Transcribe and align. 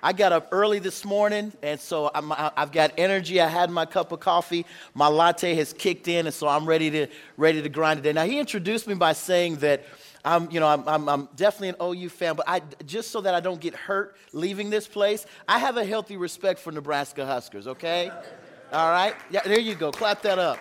I 0.00 0.12
got 0.12 0.32
up 0.32 0.48
early 0.52 0.78
this 0.78 1.04
morning, 1.04 1.52
and 1.60 1.80
so 1.80 2.08
I'm, 2.14 2.32
I've 2.32 2.70
got 2.70 2.92
energy. 2.96 3.40
I 3.40 3.48
had 3.48 3.68
my 3.68 3.84
cup 3.84 4.12
of 4.12 4.20
coffee. 4.20 4.64
My 4.94 5.08
latte 5.08 5.56
has 5.56 5.72
kicked 5.72 6.06
in, 6.06 6.26
and 6.26 6.34
so 6.34 6.46
I'm 6.46 6.66
ready 6.66 6.88
to 6.90 7.08
ready 7.36 7.60
to 7.60 7.68
grind 7.68 7.98
today. 7.98 8.12
Now 8.12 8.24
he 8.24 8.38
introduced 8.38 8.86
me 8.86 8.94
by 8.94 9.12
saying 9.12 9.56
that 9.56 9.84
I'm, 10.24 10.48
you 10.52 10.60
know, 10.60 10.68
I'm, 10.68 10.88
I'm, 10.88 11.08
I'm 11.08 11.28
definitely 11.34 11.70
an 11.70 11.76
OU 11.82 12.10
fan, 12.10 12.36
but 12.36 12.48
I 12.48 12.62
just 12.86 13.10
so 13.10 13.20
that 13.22 13.34
I 13.34 13.40
don't 13.40 13.60
get 13.60 13.74
hurt 13.74 14.16
leaving 14.32 14.70
this 14.70 14.86
place, 14.86 15.26
I 15.48 15.58
have 15.58 15.76
a 15.76 15.84
healthy 15.84 16.16
respect 16.16 16.60
for 16.60 16.70
Nebraska 16.70 17.26
Huskers. 17.26 17.66
Okay, 17.66 18.08
all 18.72 18.90
right, 18.90 19.16
yeah, 19.30 19.40
there 19.44 19.58
you 19.58 19.74
go. 19.74 19.90
Clap 19.90 20.22
that 20.22 20.38
up. 20.38 20.60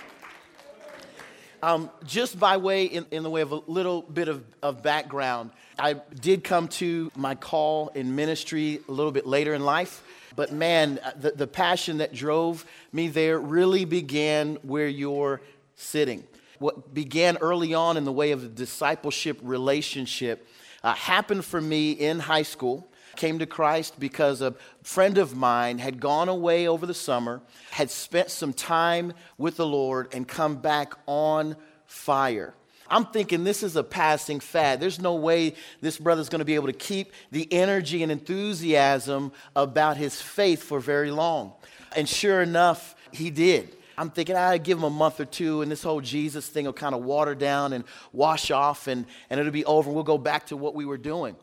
Um, 1.64 1.90
just 2.06 2.40
by 2.40 2.58
way, 2.58 2.86
in, 2.86 3.06
in 3.10 3.24
the 3.24 3.30
way 3.30 3.42
of 3.42 3.52
a 3.52 3.62
little 3.68 4.04
bit 4.04 4.28
of, 4.28 4.44
of 4.62 4.84
background, 4.84 5.52
I 5.80 5.94
did 5.94 6.44
come 6.44 6.68
to 6.70 7.12
my 7.16 7.34
call 7.36 7.90
in 7.90 8.16
ministry 8.16 8.80
a 8.88 8.92
little 8.92 9.12
bit 9.12 9.26
later 9.26 9.54
in 9.54 9.64
life. 9.64 10.04
But 10.36 10.52
man, 10.52 11.00
the, 11.20 11.32
the 11.32 11.48
passion 11.48 11.98
that 11.98 12.14
drove 12.14 12.64
me 12.94 13.08
there 13.08 13.40
really 13.40 13.86
began 13.86 14.56
where 14.62 14.88
you're 14.88 15.42
sitting. 15.76 16.24
What 16.60 16.94
began 16.94 17.38
early 17.38 17.74
on 17.74 17.98
in 17.98 18.06
the 18.06 18.12
way 18.12 18.32
of 18.32 18.44
a 18.44 18.48
discipleship 18.48 19.40
relationship 19.42 20.48
uh, 20.84 20.94
happened 20.94 21.44
for 21.44 21.60
me 21.60 21.92
in 21.92 22.20
high 22.20 22.44
school 22.44 22.87
came 23.18 23.40
to 23.40 23.46
Christ 23.46 24.00
because 24.00 24.42
a 24.42 24.56
friend 24.84 25.18
of 25.18 25.36
mine 25.36 25.80
had 25.80 26.00
gone 26.00 26.30
away 26.30 26.68
over 26.68 26.86
the 26.86 26.94
summer, 26.94 27.42
had 27.72 27.90
spent 27.90 28.30
some 28.30 28.54
time 28.54 29.12
with 29.38 29.58
the 29.58 29.66
Lord, 29.66 30.14
and 30.14 30.26
come 30.28 30.56
back 30.56 30.94
on 31.06 31.58
fire. 31.86 32.54
I'm 32.90 33.06
thinking 33.06 33.44
this 33.44 33.64
is 33.64 33.76
a 33.76 33.84
passing 33.84 34.40
fad. 34.40 34.80
There's 34.80 35.02
no 35.02 35.16
way 35.16 35.56
this 35.82 35.98
brother's 35.98 36.30
going 36.30 36.40
to 36.40 36.46
be 36.46 36.56
able 36.56 36.68
to 36.68 36.74
keep 36.74 37.12
the 37.32 37.52
energy 37.52 38.02
and 38.04 38.12
enthusiasm 38.12 39.34
about 39.56 39.98
his 39.98 40.22
faith 40.22 40.64
for 40.64 40.80
very 40.80 41.12
long. 41.12 41.52
And 41.96 42.08
sure 42.08 42.42
enough, 42.42 42.96
he 43.12 43.30
did. 43.30 43.76
I'm 43.98 44.12
thinking 44.12 44.36
I'd 44.36 44.64
give 44.64 44.78
him 44.78 44.84
a 44.84 44.90
month 44.90 45.20
or 45.20 45.26
two, 45.26 45.64
and 45.64 45.72
this 45.72 45.82
whole 45.82 46.02
Jesus 46.02 46.48
thing 46.48 46.66
will 46.66 46.74
kind 46.74 46.94
of 46.94 47.04
water 47.04 47.34
down 47.34 47.74
and 47.74 47.84
wash 48.14 48.52
off, 48.52 48.88
and, 48.88 49.06
and 49.30 49.40
it'll 49.40 49.52
be 49.52 49.66
over. 49.66 49.92
We'll 49.92 50.04
go 50.04 50.20
back 50.20 50.48
to 50.48 50.58
what 50.58 50.76
we 50.76 50.86
were 50.86 51.00
doing. 51.00 51.36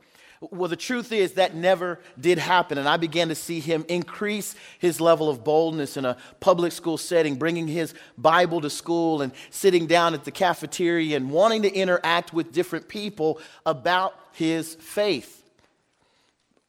Well, 0.50 0.68
the 0.68 0.76
truth 0.76 1.12
is 1.12 1.34
that 1.34 1.54
never 1.54 2.00
did 2.18 2.38
happen. 2.38 2.78
And 2.78 2.88
I 2.88 2.96
began 2.96 3.28
to 3.28 3.34
see 3.34 3.60
him 3.60 3.84
increase 3.88 4.54
his 4.78 5.00
level 5.00 5.28
of 5.28 5.44
boldness 5.44 5.96
in 5.96 6.04
a 6.04 6.16
public 6.40 6.72
school 6.72 6.98
setting, 6.98 7.36
bringing 7.36 7.68
his 7.68 7.94
Bible 8.18 8.60
to 8.62 8.70
school 8.70 9.22
and 9.22 9.32
sitting 9.50 9.86
down 9.86 10.14
at 10.14 10.24
the 10.24 10.30
cafeteria 10.30 11.16
and 11.16 11.30
wanting 11.30 11.62
to 11.62 11.72
interact 11.72 12.32
with 12.32 12.52
different 12.52 12.88
people 12.88 13.40
about 13.64 14.18
his 14.32 14.74
faith. 14.74 15.43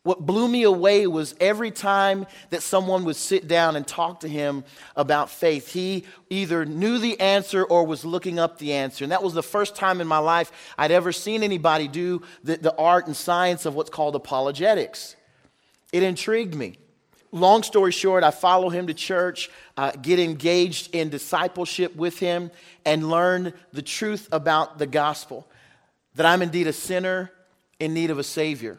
What 0.05 0.23
blew 0.23 0.47
me 0.47 0.61
away 0.61 1.07
was 1.07 1.33
every 1.39 1.71
time 1.71 2.27
that 2.51 2.61
someone 2.61 3.05
would 3.05 3.15
sit 3.15 3.47
down 3.47 3.75
and 3.75 3.87
talk 3.87 4.19
to 4.19 4.27
him 4.27 4.63
about 4.95 5.31
faith, 5.31 5.73
he 5.73 6.03
either 6.29 6.63
knew 6.63 6.99
the 6.99 7.19
answer 7.19 7.63
or 7.63 7.87
was 7.87 8.05
looking 8.05 8.37
up 8.37 8.59
the 8.59 8.73
answer. 8.73 9.03
And 9.03 9.11
that 9.11 9.23
was 9.23 9.33
the 9.33 9.41
first 9.41 9.75
time 9.75 10.01
in 10.01 10.07
my 10.07 10.19
life 10.19 10.51
I'd 10.77 10.91
ever 10.91 11.11
seen 11.11 11.41
anybody 11.41 11.87
do 11.87 12.21
the, 12.43 12.57
the 12.57 12.77
art 12.77 13.07
and 13.07 13.15
science 13.15 13.65
of 13.65 13.73
what's 13.73 13.89
called 13.89 14.15
apologetics. 14.15 15.15
It 15.91 16.03
intrigued 16.03 16.53
me. 16.53 16.77
Long 17.31 17.63
story 17.63 17.91
short, 17.91 18.23
I 18.23 18.29
follow 18.29 18.69
him 18.69 18.85
to 18.85 18.93
church, 18.93 19.49
uh, 19.75 19.93
get 19.99 20.19
engaged 20.19 20.93
in 20.93 21.09
discipleship 21.09 21.95
with 21.95 22.19
him, 22.19 22.51
and 22.85 23.09
learn 23.09 23.53
the 23.73 23.81
truth 23.81 24.29
about 24.31 24.77
the 24.77 24.85
gospel 24.85 25.47
that 26.13 26.27
I'm 26.27 26.43
indeed 26.43 26.67
a 26.67 26.73
sinner 26.73 27.31
in 27.79 27.95
need 27.95 28.11
of 28.11 28.19
a 28.19 28.23
Savior. 28.23 28.77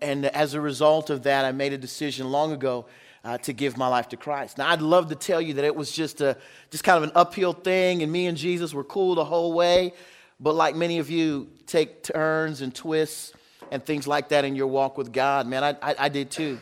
And 0.00 0.26
as 0.26 0.54
a 0.54 0.60
result 0.60 1.10
of 1.10 1.22
that, 1.24 1.44
I 1.44 1.52
made 1.52 1.72
a 1.72 1.78
decision 1.78 2.30
long 2.30 2.52
ago 2.52 2.86
uh, 3.24 3.38
to 3.38 3.52
give 3.52 3.76
my 3.76 3.88
life 3.88 4.08
to 4.10 4.16
Christ. 4.16 4.58
Now, 4.58 4.68
I'd 4.68 4.80
love 4.80 5.08
to 5.08 5.14
tell 5.14 5.40
you 5.40 5.54
that 5.54 5.64
it 5.64 5.74
was 5.74 5.92
just 5.92 6.20
a 6.20 6.36
just 6.70 6.84
kind 6.84 6.96
of 6.96 7.02
an 7.04 7.12
uphill 7.14 7.52
thing, 7.52 8.02
and 8.02 8.10
me 8.10 8.26
and 8.26 8.36
Jesus 8.36 8.72
were 8.72 8.84
cool 8.84 9.14
the 9.14 9.24
whole 9.24 9.52
way. 9.52 9.92
But 10.40 10.54
like 10.54 10.76
many 10.76 10.98
of 10.98 11.10
you, 11.10 11.48
take 11.66 12.02
turns 12.02 12.60
and 12.60 12.74
twists 12.74 13.32
and 13.70 13.84
things 13.84 14.06
like 14.06 14.28
that 14.28 14.44
in 14.44 14.54
your 14.54 14.68
walk 14.68 14.96
with 14.96 15.12
God. 15.12 15.46
Man, 15.46 15.64
I, 15.64 15.70
I, 15.82 15.94
I 15.98 16.08
did 16.08 16.30
too. 16.30 16.58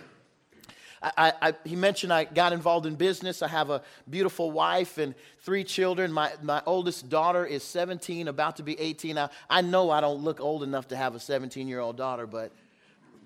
I, 1.02 1.32
I, 1.40 1.54
he 1.64 1.76
mentioned 1.76 2.12
I 2.12 2.24
got 2.24 2.52
involved 2.52 2.86
in 2.86 2.96
business. 2.96 3.42
I 3.42 3.48
have 3.48 3.70
a 3.70 3.82
beautiful 4.08 4.50
wife 4.50 4.98
and 4.98 5.14
three 5.40 5.62
children. 5.62 6.10
My, 6.10 6.32
my 6.42 6.62
oldest 6.66 7.08
daughter 7.08 7.44
is 7.44 7.62
17, 7.62 8.28
about 8.28 8.56
to 8.56 8.62
be 8.62 8.78
18. 8.80 9.14
Now, 9.14 9.30
I 9.48 9.60
know 9.60 9.90
I 9.90 10.00
don't 10.00 10.22
look 10.22 10.40
old 10.40 10.62
enough 10.62 10.88
to 10.88 10.96
have 10.96 11.14
a 11.14 11.20
17 11.20 11.68
year 11.68 11.80
old 11.80 11.96
daughter, 11.96 12.26
but 12.26 12.50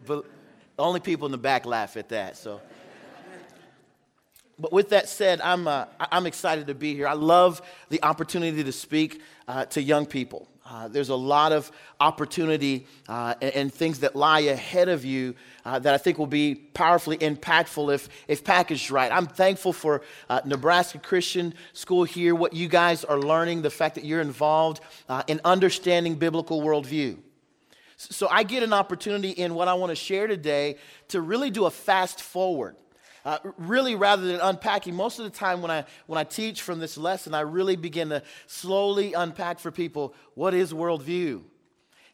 but 0.07 0.25
only 0.79 1.01
people 1.01 1.27
in 1.27 1.33
the 1.33 1.39
back 1.39 1.67
laugh 1.67 1.97
at 1.97 2.09
that. 2.11 2.37
So, 2.37 2.61
but 4.59 4.73
with 4.73 4.91
that 4.91 5.09
said, 5.09 5.41
I'm, 5.41 5.67
uh, 5.67 5.87
I'm 5.99 6.27
excited 6.27 6.67
to 6.67 6.75
be 6.75 6.95
here. 6.95 7.07
I 7.07 7.15
love 7.15 7.63
the 7.89 8.03
opportunity 8.03 8.63
to 8.65 8.73
speak 8.73 9.23
uh, 9.49 9.65
to 9.67 9.83
young 9.83 10.07
people. 10.07 10.49
Uh, 10.65 10.87
there's 10.87 11.09
a 11.09 11.17
lot 11.17 11.51
of 11.51 11.73
opportunity 11.99 12.87
uh, 13.09 13.35
and, 13.41 13.55
and, 13.55 13.75
things 13.75 14.01
that 14.01 14.15
lie 14.15 14.41
ahead 14.41 14.89
of 14.89 15.05
you 15.05 15.35
uh, 15.65 15.81
that 15.81 15.93
I 15.95 15.99
think 15.99 16.17
will 16.17 16.29
be 16.29 16.55
powerfully 16.55 17.19
impactful 17.19 17.93
if, 17.93 18.09
if 18.29 18.45
packaged 18.45 18.89
right. 18.93 19.11
I'm 19.11 19.27
thankful 19.27 19.73
for 19.73 20.03
uh, 20.29 20.43
Nebraska 20.45 20.99
Christian 20.99 21.55
School 21.73 22.05
here, 22.05 22.37
what 22.37 22.53
you 22.53 22.69
guys 22.69 23.05
are 23.05 23.19
learning, 23.19 23.63
the 23.63 23.71
fact 23.71 23.97
that 23.97 24.05
you're 24.05 24.21
involved 24.21 24.81
in 25.27 25.41
understanding 25.45 26.15
biblical 26.15 26.63
worldview. 26.63 27.17
So 28.09 28.29
I 28.31 28.45
get 28.45 28.63
an 28.63 28.73
opportunity 28.73 29.29
in 29.29 29.55
what 29.55 29.69
I 29.69 29.75
want 29.75 29.91
to 29.91 29.97
share 29.97 30.27
today 30.27 30.77
to 31.09 31.21
really 31.21 31.51
do 31.51 31.67
a 31.67 31.71
fast 31.71 32.23
forward. 32.23 32.77
Uh, 33.27 33.37
really, 33.59 33.95
rather 33.95 34.27
than 34.27 34.41
unpacking, 34.41 34.95
most 34.95 35.19
of 35.19 35.25
the 35.27 35.31
time 35.31 35.61
when 35.61 35.71
I, 35.71 35.85
when 36.07 36.19
I 36.19 36.25
teach 36.25 36.63
from 36.63 36.79
this 36.79 36.97
lesson, 36.97 37.35
I 37.35 37.41
really 37.41 37.77
begin 37.77 38.09
to 38.09 38.23
slowly 38.47 39.13
unpack 39.13 39.59
for 39.59 39.71
people 39.71 40.15
what 40.33 40.55
is 40.55 40.73
worldview? 40.73 41.43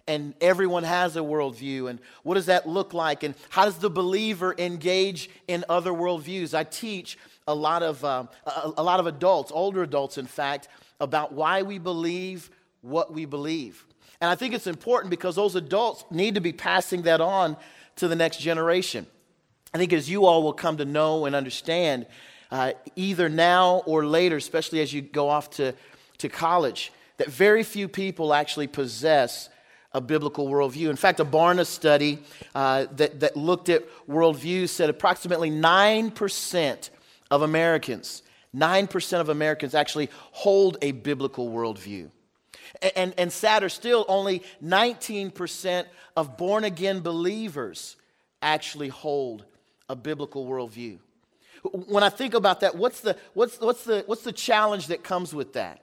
And 0.08 0.34
everyone 0.40 0.82
has 0.82 1.14
a 1.14 1.20
worldview. 1.20 1.88
And 1.88 2.00
what 2.24 2.34
does 2.34 2.46
that 2.46 2.68
look 2.68 2.92
like? 2.92 3.22
And 3.22 3.36
how 3.50 3.64
does 3.64 3.78
the 3.78 3.90
believer 3.90 4.56
engage 4.58 5.30
in 5.46 5.64
other 5.68 5.92
worldviews? 5.92 6.52
I 6.52 6.64
teach 6.64 7.16
a 7.46 7.54
lot 7.54 7.84
of, 7.84 8.04
um, 8.04 8.28
a, 8.44 8.72
a 8.78 8.82
lot 8.82 8.98
of 8.98 9.06
adults, 9.06 9.52
older 9.54 9.84
adults, 9.84 10.18
in 10.18 10.26
fact, 10.26 10.66
about 10.98 11.32
why 11.32 11.62
we 11.62 11.78
believe 11.78 12.50
what 12.80 13.12
we 13.12 13.24
believe. 13.24 13.86
And 14.20 14.30
I 14.30 14.34
think 14.34 14.54
it's 14.54 14.66
important 14.66 15.10
because 15.10 15.36
those 15.36 15.56
adults 15.56 16.04
need 16.10 16.34
to 16.36 16.40
be 16.40 16.52
passing 16.52 17.02
that 17.02 17.20
on 17.20 17.56
to 17.96 18.08
the 18.08 18.16
next 18.16 18.40
generation. 18.40 19.06
I 19.74 19.78
think 19.78 19.92
as 19.92 20.08
you 20.08 20.24
all 20.24 20.42
will 20.42 20.52
come 20.52 20.78
to 20.78 20.84
know 20.84 21.26
and 21.26 21.34
understand, 21.34 22.06
uh, 22.50 22.72
either 22.94 23.28
now 23.28 23.82
or 23.86 24.06
later, 24.06 24.36
especially 24.36 24.80
as 24.80 24.92
you 24.92 25.02
go 25.02 25.28
off 25.28 25.50
to, 25.50 25.74
to 26.18 26.28
college, 26.28 26.92
that 27.18 27.28
very 27.28 27.62
few 27.62 27.88
people 27.88 28.32
actually 28.32 28.66
possess 28.66 29.48
a 29.92 30.00
biblical 30.00 30.48
worldview. 30.48 30.90
In 30.90 30.96
fact, 30.96 31.20
a 31.20 31.24
Barna 31.24 31.66
study 31.66 32.18
uh, 32.54 32.86
that, 32.92 33.20
that 33.20 33.36
looked 33.36 33.68
at 33.68 33.82
worldviews 34.06 34.68
said 34.68 34.90
approximately 34.90 35.50
9% 35.50 36.90
of 37.30 37.42
Americans, 37.42 38.22
9% 38.54 39.20
of 39.20 39.28
Americans 39.28 39.74
actually 39.74 40.10
hold 40.32 40.76
a 40.82 40.92
biblical 40.92 41.48
worldview. 41.48 42.10
And, 42.94 43.14
and 43.16 43.32
sadder 43.32 43.68
still, 43.68 44.04
only 44.08 44.42
19% 44.64 45.86
of 46.16 46.36
born 46.36 46.64
again 46.64 47.00
believers 47.00 47.96
actually 48.42 48.88
hold 48.88 49.44
a 49.88 49.96
biblical 49.96 50.46
worldview. 50.46 50.98
When 51.72 52.02
I 52.02 52.10
think 52.10 52.34
about 52.34 52.60
that, 52.60 52.76
what's 52.76 53.00
the, 53.00 53.16
what's, 53.34 53.60
what's 53.60 53.84
the, 53.84 54.04
what's 54.06 54.22
the 54.22 54.32
challenge 54.32 54.88
that 54.88 55.02
comes 55.02 55.34
with 55.34 55.54
that? 55.54 55.82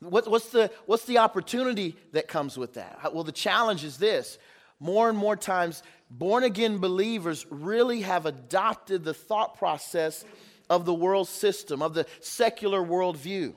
What, 0.00 0.28
what's, 0.28 0.50
the, 0.50 0.70
what's 0.86 1.04
the 1.04 1.18
opportunity 1.18 1.96
that 2.12 2.28
comes 2.28 2.58
with 2.58 2.74
that? 2.74 3.14
Well, 3.14 3.24
the 3.24 3.32
challenge 3.32 3.84
is 3.84 3.98
this 3.98 4.38
more 4.80 5.08
and 5.08 5.16
more 5.16 5.36
times, 5.36 5.82
born 6.10 6.42
again 6.42 6.78
believers 6.78 7.46
really 7.50 8.00
have 8.00 8.26
adopted 8.26 9.04
the 9.04 9.14
thought 9.14 9.56
process 9.56 10.24
of 10.68 10.84
the 10.84 10.94
world 10.94 11.28
system, 11.28 11.82
of 11.82 11.94
the 11.94 12.06
secular 12.20 12.82
worldview 12.82 13.54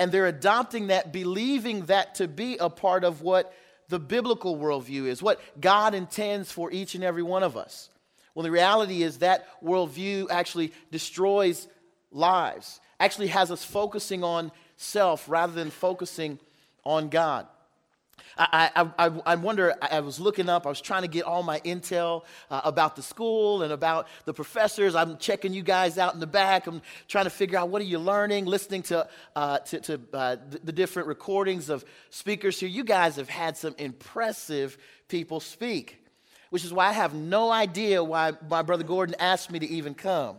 and 0.00 0.10
they're 0.10 0.26
adopting 0.26 0.86
that, 0.86 1.12
believing 1.12 1.84
that 1.84 2.14
to 2.14 2.26
be 2.26 2.56
a 2.56 2.70
part 2.70 3.04
of 3.04 3.20
what 3.20 3.52
the 3.90 3.98
biblical 3.98 4.56
worldview 4.56 5.04
is, 5.04 5.22
what 5.22 5.38
God 5.60 5.94
intends 5.94 6.50
for 6.50 6.72
each 6.72 6.94
and 6.94 7.04
every 7.04 7.22
one 7.22 7.42
of 7.42 7.54
us. 7.54 7.90
Well, 8.34 8.44
the 8.44 8.50
reality 8.50 9.02
is 9.02 9.18
that 9.18 9.46
worldview 9.62 10.28
actually 10.30 10.72
destroys 10.90 11.68
lives, 12.10 12.80
actually 12.98 13.26
has 13.26 13.50
us 13.50 13.62
focusing 13.62 14.24
on 14.24 14.52
self 14.78 15.28
rather 15.28 15.52
than 15.52 15.68
focusing 15.68 16.38
on 16.82 17.10
God. 17.10 17.46
I, 18.38 18.90
I, 18.98 19.10
I 19.26 19.34
wonder, 19.36 19.74
I 19.80 20.00
was 20.00 20.18
looking 20.18 20.48
up, 20.48 20.66
I 20.66 20.68
was 20.68 20.80
trying 20.80 21.02
to 21.02 21.08
get 21.08 21.24
all 21.24 21.42
my 21.42 21.60
intel 21.60 22.24
uh, 22.50 22.60
about 22.64 22.96
the 22.96 23.02
school 23.02 23.62
and 23.62 23.72
about 23.72 24.08
the 24.24 24.32
professors. 24.32 24.94
I'm 24.94 25.18
checking 25.18 25.52
you 25.52 25.62
guys 25.62 25.98
out 25.98 26.14
in 26.14 26.20
the 26.20 26.26
back. 26.26 26.66
I'm 26.66 26.82
trying 27.08 27.24
to 27.24 27.30
figure 27.30 27.58
out 27.58 27.68
what 27.68 27.82
are 27.82 27.86
you 27.86 27.98
learning, 27.98 28.46
listening 28.46 28.82
to, 28.84 29.08
uh, 29.36 29.58
to, 29.58 29.80
to 29.80 30.00
uh, 30.12 30.36
the, 30.48 30.60
the 30.64 30.72
different 30.72 31.08
recordings 31.08 31.68
of 31.68 31.84
speakers 32.10 32.58
here. 32.58 32.68
You 32.68 32.84
guys 32.84 33.16
have 33.16 33.28
had 33.28 33.56
some 33.56 33.74
impressive 33.78 34.78
people 35.08 35.40
speak. 35.40 36.00
which 36.50 36.64
is 36.64 36.72
why 36.72 36.88
I 36.88 36.92
have 36.92 37.14
no 37.14 37.50
idea 37.50 38.02
why 38.02 38.32
my 38.48 38.62
brother 38.62 38.84
Gordon 38.84 39.14
asked 39.18 39.50
me 39.50 39.58
to 39.60 39.66
even 39.66 39.94
come. 39.94 40.36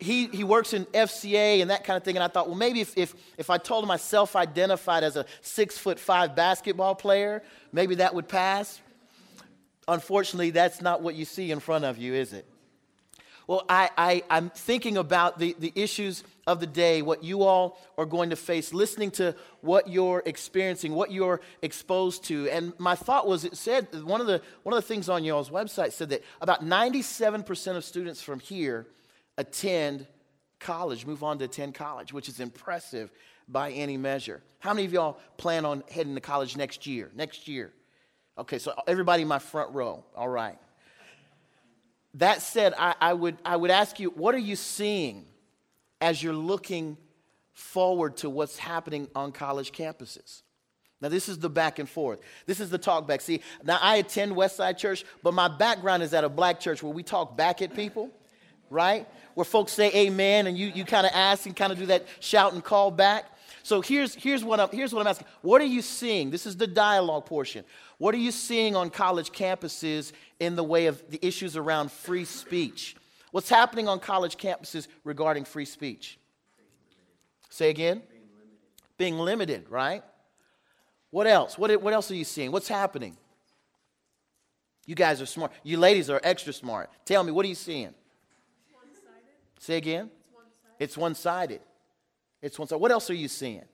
He, 0.00 0.26
he 0.26 0.44
works 0.44 0.74
in 0.74 0.84
FCA 0.86 1.60
and 1.60 1.70
that 1.70 1.82
kind 1.84 1.96
of 1.96 2.04
thing, 2.04 2.16
and 2.16 2.22
I 2.22 2.28
thought, 2.28 2.46
well, 2.46 2.56
maybe 2.56 2.80
if, 2.80 2.96
if, 2.96 3.14
if 3.36 3.50
I 3.50 3.58
told 3.58 3.82
him 3.82 3.90
I 3.90 3.96
self 3.96 4.36
identified 4.36 5.02
as 5.02 5.16
a 5.16 5.26
six 5.40 5.76
foot 5.76 5.98
five 5.98 6.36
basketball 6.36 6.94
player, 6.94 7.42
maybe 7.72 7.96
that 7.96 8.14
would 8.14 8.28
pass. 8.28 8.80
Unfortunately, 9.88 10.50
that's 10.50 10.80
not 10.80 11.02
what 11.02 11.14
you 11.14 11.24
see 11.24 11.50
in 11.50 11.58
front 11.58 11.84
of 11.84 11.98
you, 11.98 12.14
is 12.14 12.32
it? 12.32 12.46
Well, 13.48 13.64
I, 13.66 13.88
I, 13.96 14.22
I'm 14.28 14.50
thinking 14.50 14.98
about 14.98 15.38
the, 15.38 15.56
the 15.58 15.72
issues 15.74 16.22
of 16.46 16.60
the 16.60 16.66
day, 16.66 17.00
what 17.00 17.24
you 17.24 17.42
all 17.44 17.80
are 17.96 18.04
going 18.04 18.28
to 18.28 18.36
face, 18.36 18.74
listening 18.74 19.10
to 19.12 19.34
what 19.62 19.88
you're 19.88 20.22
experiencing, 20.26 20.92
what 20.92 21.10
you're 21.10 21.40
exposed 21.62 22.24
to. 22.24 22.48
And 22.50 22.74
my 22.78 22.94
thought 22.94 23.26
was 23.26 23.46
it 23.46 23.56
said, 23.56 23.88
one 24.04 24.20
of 24.20 24.26
the, 24.26 24.42
one 24.64 24.76
of 24.76 24.82
the 24.82 24.86
things 24.86 25.08
on 25.08 25.24
y'all's 25.24 25.48
website 25.48 25.92
said 25.92 26.10
that 26.10 26.22
about 26.42 26.62
97% 26.62 27.74
of 27.74 27.84
students 27.84 28.20
from 28.20 28.38
here 28.38 28.86
attend 29.38 30.06
college, 30.60 31.06
move 31.06 31.22
on 31.22 31.38
to 31.38 31.46
attend 31.46 31.74
college, 31.74 32.12
which 32.12 32.28
is 32.28 32.40
impressive 32.40 33.10
by 33.48 33.70
any 33.70 33.96
measure. 33.96 34.42
How 34.58 34.74
many 34.74 34.84
of 34.84 34.92
y'all 34.92 35.18
plan 35.38 35.64
on 35.64 35.82
heading 35.90 36.14
to 36.14 36.20
college 36.20 36.56
next 36.56 36.86
year? 36.86 37.10
Next 37.14 37.48
year. 37.48 37.72
Okay, 38.36 38.58
so 38.58 38.74
everybody 38.86 39.22
in 39.22 39.28
my 39.28 39.38
front 39.38 39.72
row, 39.74 40.04
all 40.14 40.28
right. 40.28 40.58
That 42.14 42.42
said, 42.42 42.74
I, 42.78 42.94
I, 43.00 43.12
would, 43.14 43.38
I 43.44 43.56
would 43.56 43.70
ask 43.70 43.98
you, 44.00 44.10
what 44.10 44.34
are 44.34 44.38
you 44.38 44.56
seeing 44.56 45.24
as 46.00 46.22
you're 46.22 46.32
looking 46.34 46.96
forward 47.52 48.16
to 48.18 48.30
what's 48.30 48.58
happening 48.58 49.08
on 49.14 49.32
college 49.32 49.72
campuses? 49.72 50.42
Now, 51.00 51.08
this 51.08 51.28
is 51.28 51.38
the 51.38 51.50
back 51.50 51.78
and 51.78 51.88
forth. 51.88 52.20
This 52.46 52.58
is 52.58 52.70
the 52.70 52.78
talk 52.78 53.06
back. 53.06 53.20
See, 53.20 53.40
now 53.62 53.78
I 53.80 53.96
attend 53.96 54.32
Westside 54.32 54.78
Church, 54.78 55.04
but 55.22 55.32
my 55.32 55.46
background 55.46 56.02
is 56.02 56.12
at 56.12 56.24
a 56.24 56.28
black 56.28 56.58
church 56.58 56.82
where 56.82 56.92
we 56.92 57.04
talk 57.04 57.36
back 57.36 57.62
at 57.62 57.74
people, 57.74 58.10
right? 58.70 59.06
Where 59.34 59.44
folks 59.44 59.72
say 59.72 59.92
amen 59.94 60.46
and 60.46 60.56
you, 60.56 60.68
you 60.68 60.84
kind 60.84 61.06
of 61.06 61.12
ask 61.14 61.46
and 61.46 61.54
kind 61.54 61.72
of 61.72 61.78
do 61.78 61.86
that 61.86 62.06
shout 62.20 62.52
and 62.52 62.62
call 62.62 62.90
back. 62.90 63.26
So 63.62 63.80
here's, 63.80 64.14
here's, 64.14 64.42
what 64.42 64.60
I'm, 64.60 64.68
here's 64.70 64.94
what 64.94 65.00
I'm 65.00 65.06
asking. 65.08 65.26
What 65.42 65.60
are 65.60 65.66
you 65.66 65.82
seeing? 65.82 66.30
This 66.30 66.46
is 66.46 66.56
the 66.56 66.66
dialogue 66.66 67.26
portion. 67.26 67.64
What 67.98 68.14
are 68.14 68.18
you 68.18 68.32
seeing 68.32 68.74
on 68.74 68.90
college 68.90 69.30
campuses 69.30 70.12
in 70.40 70.56
the 70.56 70.64
way 70.64 70.86
of 70.86 71.02
the 71.10 71.24
issues 71.26 71.56
around 71.56 71.92
free 71.92 72.24
speech? 72.24 72.96
What's 73.30 73.50
happening 73.50 73.88
on 73.88 74.00
college 74.00 74.36
campuses 74.36 74.88
regarding 75.04 75.44
free 75.44 75.66
speech? 75.66 76.18
Say 77.50 77.70
again? 77.70 78.02
Being 78.96 79.18
limited, 79.18 79.68
right? 79.68 80.02
What 81.10 81.26
else? 81.26 81.58
What, 81.58 81.82
what 81.82 81.92
else 81.92 82.10
are 82.10 82.16
you 82.16 82.24
seeing? 82.24 82.52
What's 82.52 82.68
happening? 82.68 83.16
You 84.86 84.94
guys 84.94 85.20
are 85.20 85.26
smart. 85.26 85.52
You 85.62 85.76
ladies 85.76 86.08
are 86.08 86.20
extra 86.24 86.52
smart. 86.52 86.90
Tell 87.04 87.22
me, 87.22 87.32
what 87.32 87.44
are 87.44 87.48
you 87.48 87.54
seeing? 87.54 87.92
Say 89.58 89.76
again? 89.76 90.10
It's 90.78 90.96
one 90.96 91.14
sided. 91.14 91.60
It's 92.40 92.58
one 92.58 92.68
sided. 92.68 92.80
What 92.80 92.92
else 92.92 93.10
are 93.10 93.14
you 93.14 93.28
seeing? 93.28 93.64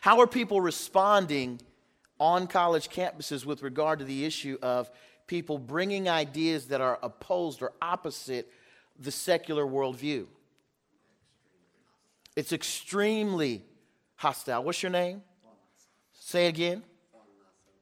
How 0.00 0.20
are 0.20 0.26
people 0.26 0.60
responding 0.60 1.60
on 2.18 2.48
college 2.48 2.88
campuses 2.88 3.44
with 3.44 3.62
regard 3.62 4.00
to 4.00 4.04
the 4.04 4.24
issue 4.24 4.58
of 4.60 4.90
people 5.26 5.58
bringing 5.58 6.08
ideas 6.08 6.66
that 6.66 6.80
are 6.80 6.98
opposed 7.02 7.62
or 7.62 7.72
opposite 7.80 8.50
the 8.98 9.12
secular 9.12 9.64
worldview? 9.64 10.26
It's 12.34 12.52
extremely 12.52 13.64
hostile. 14.16 14.64
What's 14.64 14.82
your 14.82 14.90
name? 14.90 15.22
Say 16.12 16.46
again. 16.46 16.82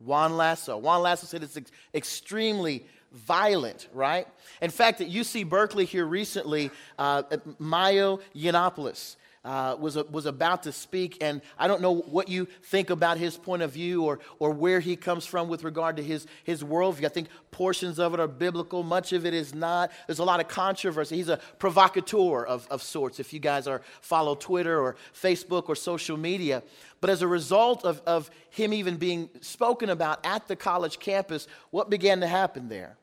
Juan 0.01 0.37
Lasso. 0.37 0.77
Juan 0.77 1.03
Lasso 1.03 1.27
said 1.27 1.43
it's 1.43 1.57
ex- 1.57 1.71
extremely 1.95 2.87
violent, 3.13 3.89
right? 3.93 4.27
In 4.61 4.71
fact, 4.71 5.01
at 5.01 5.09
UC 5.09 5.49
Berkeley 5.49 5.85
here 5.85 6.05
recently, 6.05 6.71
uh, 6.99 7.23
Milo 7.59 8.21
Yiannopoulos, 8.35 9.17
uh, 9.47 9.77
was, 9.79 9.97
was 10.11 10.27
about 10.27 10.65
to 10.65 10.73
speak, 10.73 11.19
and 11.23 11.41
I 11.57 11.69
don't 11.69 11.81
know 11.81 11.95
what 11.95 12.29
you 12.29 12.49
think 12.65 12.91
about 12.91 13.17
his 13.17 13.37
point 13.37 13.63
of 13.63 13.71
view 13.71 14.03
or, 14.03 14.19
or 14.41 14.51
where 14.51 14.81
he 14.81 14.97
comes 14.97 15.25
from 15.25 15.49
with 15.49 15.63
regard 15.63 15.97
to 15.99 16.03
his, 16.03 16.27
his 16.43 16.65
worldview. 16.65 17.05
I 17.05 17.09
think 17.09 17.29
portions 17.53 18.01
of 18.01 18.13
it 18.13 18.19
are 18.19 18.27
biblical, 18.27 18.83
much 18.83 19.13
of 19.13 19.25
it 19.25 19.33
is 19.33 19.55
not. 19.55 19.93
There's 20.09 20.19
a 20.19 20.25
lot 20.25 20.41
of 20.41 20.49
controversy. 20.49 21.17
He's 21.17 21.29
a 21.29 21.39
provocateur 21.61 22.45
of, 22.45 22.67
of 22.73 22.83
sorts, 22.83 23.21
if 23.21 23.33
you 23.33 23.39
guys 23.39 23.69
are 23.69 23.83
follow 24.01 24.35
Twitter 24.35 24.81
or 24.81 24.97
Facebook 25.15 25.69
or 25.69 25.77
social 25.77 26.17
media. 26.17 26.65
But 27.01 27.11
as 27.11 27.23
a 27.23 27.29
result 27.29 27.85
of, 27.85 28.03
of 28.05 28.31
him 28.51 28.73
even 28.73 28.97
being 28.97 29.31
spoken 29.43 29.91
about 29.91 30.27
at 30.27 30.49
the 30.49 30.57
college 30.57 30.99
campus, 30.99 31.47
what 31.71 31.89
began 31.89 32.21
to 32.21 32.27
happen 32.27 32.69
there? 32.69 32.97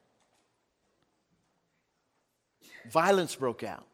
Violence 2.92 3.34
broke 3.34 3.64
out. 3.64 3.88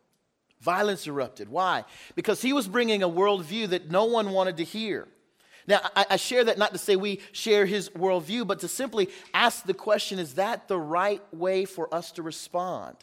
Violence 0.62 1.08
erupted. 1.08 1.50
Why? 1.50 1.86
Because 2.16 2.42
he 2.42 2.54
was 2.54 2.68
bringing 2.68 3.02
a 3.02 3.10
worldview 3.10 3.70
that 3.70 3.90
no 3.90 4.06
one 4.06 4.32
wanted 4.32 4.58
to 4.58 4.64
hear. 4.64 5.08
Now, 5.68 5.82
I, 5.96 6.06
I, 6.12 6.16
share 6.18 6.44
that 6.46 6.58
not 6.58 6.72
to 6.72 6.80
say 6.80 6.96
we 6.96 7.22
share 7.32 7.66
his 7.66 7.90
worldview, 7.90 8.48
but 8.48 8.60
to 8.62 8.68
simply 8.68 9.10
ask 9.34 9.66
the 9.66 9.74
question 9.74 10.18
is 10.18 10.34
that 10.34 10.68
the 10.68 10.80
right 10.80 11.22
way 11.32 11.66
for 11.66 11.94
us 11.94 12.12
to 12.14 12.24
respond? 12.24 12.98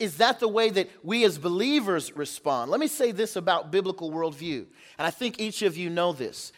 Is 0.00 0.16
that 0.16 0.40
the 0.40 0.48
way 0.48 0.70
that 0.70 0.88
we 1.02 1.24
as 1.24 1.38
believers 1.38 2.16
respond? 2.16 2.70
Let 2.70 2.80
me 2.80 2.86
say 2.86 3.12
this 3.12 3.36
about 3.36 3.70
biblical 3.70 4.10
worldview, 4.10 4.64
and 4.98 5.06
I 5.06 5.10
think 5.10 5.40
each 5.40 5.62
of 5.62 5.76
you 5.76 5.90
know 5.90 6.12
this 6.12 6.52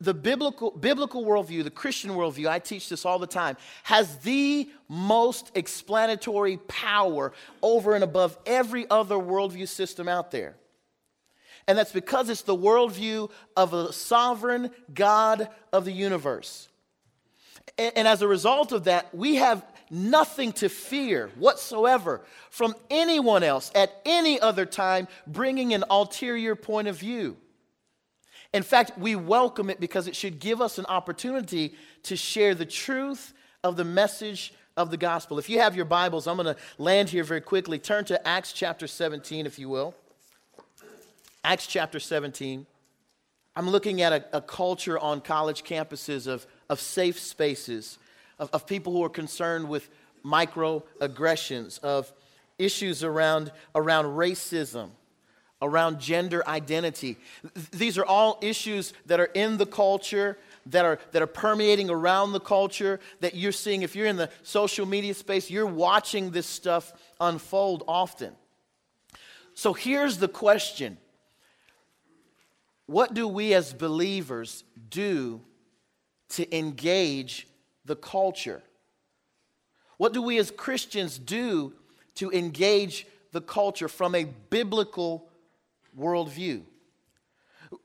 the 0.00 0.12
biblical, 0.12 0.70
biblical 0.72 1.24
worldview, 1.24 1.64
the 1.64 1.70
Christian 1.70 2.10
worldview, 2.10 2.48
I 2.48 2.58
teach 2.58 2.88
this 2.88 3.04
all 3.04 3.18
the 3.18 3.26
time, 3.26 3.56
has 3.82 4.18
the 4.18 4.68
most 4.88 5.50
explanatory 5.54 6.58
power 6.68 7.32
over 7.62 7.94
and 7.94 8.04
above 8.04 8.36
every 8.44 8.88
other 8.90 9.14
worldview 9.14 9.66
system 9.68 10.06
out 10.08 10.30
there. 10.30 10.56
And 11.66 11.76
that's 11.76 11.92
because 11.92 12.28
it's 12.28 12.42
the 12.42 12.56
worldview 12.56 13.30
of 13.56 13.72
a 13.72 13.92
sovereign 13.92 14.70
God 14.92 15.48
of 15.72 15.84
the 15.84 15.92
universe. 15.92 16.68
And, 17.78 17.92
and 17.96 18.08
as 18.08 18.22
a 18.22 18.28
result 18.28 18.72
of 18.72 18.84
that, 18.84 19.14
we 19.14 19.36
have 19.36 19.64
nothing 19.90 20.52
to 20.52 20.68
fear 20.68 21.30
whatsoever 21.36 22.20
from 22.50 22.74
anyone 22.90 23.42
else 23.42 23.70
at 23.74 24.00
any 24.04 24.38
other 24.40 24.66
time 24.66 25.08
bringing 25.26 25.74
an 25.74 25.84
ulterior 25.90 26.54
point 26.54 26.88
of 26.88 26.98
view. 26.98 27.36
In 28.56 28.62
fact, 28.62 28.96
we 28.96 29.16
welcome 29.16 29.68
it 29.68 29.80
because 29.80 30.08
it 30.08 30.16
should 30.16 30.40
give 30.40 30.62
us 30.62 30.78
an 30.78 30.86
opportunity 30.86 31.74
to 32.04 32.16
share 32.16 32.54
the 32.54 32.64
truth 32.64 33.34
of 33.62 33.76
the 33.76 33.84
message 33.84 34.54
of 34.78 34.90
the 34.90 34.96
gospel. 34.96 35.38
If 35.38 35.50
you 35.50 35.60
have 35.60 35.76
your 35.76 35.84
Bibles, 35.84 36.26
I'm 36.26 36.38
going 36.38 36.54
to 36.54 36.56
land 36.78 37.10
here 37.10 37.22
very 37.22 37.42
quickly. 37.42 37.78
Turn 37.78 38.06
to 38.06 38.26
Acts 38.26 38.54
chapter 38.54 38.86
17, 38.86 39.44
if 39.44 39.58
you 39.58 39.68
will. 39.68 39.94
Acts 41.44 41.66
chapter 41.66 42.00
17. 42.00 42.64
I'm 43.54 43.68
looking 43.68 44.00
at 44.00 44.14
a, 44.14 44.38
a 44.38 44.40
culture 44.40 44.98
on 44.98 45.20
college 45.20 45.62
campuses 45.62 46.26
of, 46.26 46.46
of 46.70 46.80
safe 46.80 47.18
spaces, 47.18 47.98
of, 48.38 48.48
of 48.54 48.66
people 48.66 48.90
who 48.90 49.04
are 49.04 49.10
concerned 49.10 49.68
with 49.68 49.90
microaggressions, 50.24 51.78
of 51.80 52.10
issues 52.58 53.04
around, 53.04 53.52
around 53.74 54.06
racism 54.06 54.92
around 55.62 55.98
gender 55.98 56.46
identity. 56.46 57.16
These 57.72 57.96
are 57.98 58.04
all 58.04 58.38
issues 58.42 58.92
that 59.06 59.20
are 59.20 59.30
in 59.34 59.56
the 59.56 59.66
culture, 59.66 60.38
that 60.66 60.84
are, 60.84 60.98
that 61.12 61.22
are 61.22 61.26
permeating 61.26 61.88
around 61.88 62.32
the 62.32 62.40
culture, 62.40 63.00
that 63.20 63.34
you're 63.34 63.52
seeing. 63.52 63.82
If 63.82 63.96
you're 63.96 64.06
in 64.06 64.16
the 64.16 64.30
social 64.42 64.86
media 64.86 65.14
space, 65.14 65.50
you're 65.50 65.66
watching 65.66 66.30
this 66.30 66.46
stuff 66.46 66.92
unfold 67.20 67.84
often. 67.88 68.34
So 69.54 69.72
here's 69.72 70.18
the 70.18 70.28
question 70.28 70.98
What 72.86 73.14
do 73.14 73.26
we 73.26 73.54
as 73.54 73.72
believers 73.72 74.64
do 74.90 75.40
to 76.30 76.56
engage 76.56 77.48
the 77.86 77.96
culture? 77.96 78.62
What 79.96 80.12
do 80.12 80.20
we 80.20 80.36
as 80.36 80.50
Christians 80.50 81.18
do 81.18 81.72
to 82.16 82.30
engage 82.30 83.06
the 83.32 83.40
culture 83.40 83.88
from 83.88 84.14
a 84.14 84.24
biblical 84.24 85.30
worldview. 85.98 86.62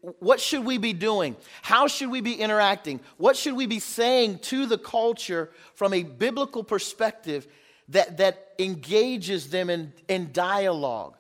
What 0.01 0.39
should 0.39 0.63
we 0.65 0.77
be 0.77 0.94
doing? 0.94 1.36
How 1.62 1.88
should 1.88 2.10
we 2.10 2.22
be 2.22 2.34
interacting? 2.34 3.00
What 3.18 3.36
should 3.36 3.56
we 3.56 3.65
be 3.65 3.80
saying 3.80 4.39
to 4.39 4.65
the 4.65 4.77
culture 4.77 5.50
from 5.74 5.94
a 5.94 6.03
biblical 6.03 6.63
perspective 6.63 7.48
that, 7.89 8.18
that 8.18 8.53
engages 8.60 9.50
them 9.50 9.70
in, 9.70 9.94
in 10.08 10.32
dialogue? 10.32 11.18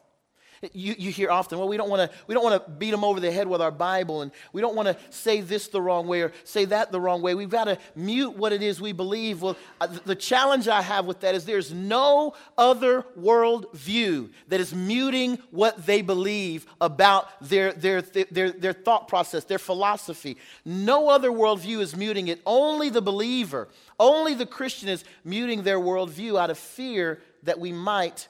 You, 0.73 0.93
you 0.95 1.11
hear 1.11 1.31
often, 1.31 1.57
well, 1.57 1.67
we 1.67 1.75
don't 1.75 1.89
want 1.89 2.11
to 2.11 2.17
we 2.27 2.35
don't 2.35 2.43
want 2.43 2.63
to 2.63 2.71
beat 2.71 2.91
them 2.91 3.03
over 3.03 3.19
the 3.19 3.31
head 3.31 3.47
with 3.47 3.61
our 3.61 3.71
Bible, 3.71 4.21
and 4.21 4.31
we 4.53 4.61
don't 4.61 4.75
want 4.75 4.87
to 4.87 4.97
say 5.09 5.41
this 5.41 5.67
the 5.69 5.81
wrong 5.81 6.05
way 6.05 6.21
or 6.21 6.31
say 6.43 6.65
that 6.65 6.91
the 6.91 7.01
wrong 7.01 7.23
way. 7.23 7.33
We've 7.33 7.49
got 7.49 7.63
to 7.63 7.79
mute 7.95 8.37
what 8.37 8.53
it 8.53 8.61
is 8.61 8.79
we 8.79 8.91
believe. 8.91 9.41
Well, 9.41 9.57
uh, 9.79 9.87
the 9.87 10.15
challenge 10.15 10.67
I 10.67 10.83
have 10.83 11.05
with 11.05 11.21
that 11.21 11.33
is 11.33 11.45
there's 11.45 11.73
no 11.73 12.35
other 12.59 13.05
world 13.15 13.73
view 13.73 14.29
that 14.49 14.59
is 14.59 14.71
muting 14.71 15.39
what 15.49 15.83
they 15.83 16.03
believe 16.03 16.67
about 16.79 17.27
their, 17.41 17.73
their, 17.73 18.01
their, 18.01 18.51
their 18.51 18.73
thought 18.73 19.07
process, 19.07 19.43
their 19.45 19.59
philosophy. 19.59 20.37
No 20.63 21.09
other 21.09 21.31
worldview 21.31 21.79
is 21.79 21.95
muting 21.95 22.27
it. 22.27 22.39
Only 22.45 22.89
the 22.89 23.01
believer, 23.01 23.67
only 23.99 24.35
the 24.35 24.45
Christian 24.45 24.89
is 24.89 25.03
muting 25.23 25.63
their 25.63 25.79
worldview 25.79 26.39
out 26.39 26.51
of 26.51 26.59
fear 26.59 27.19
that 27.43 27.59
we 27.59 27.71
might 27.71 28.27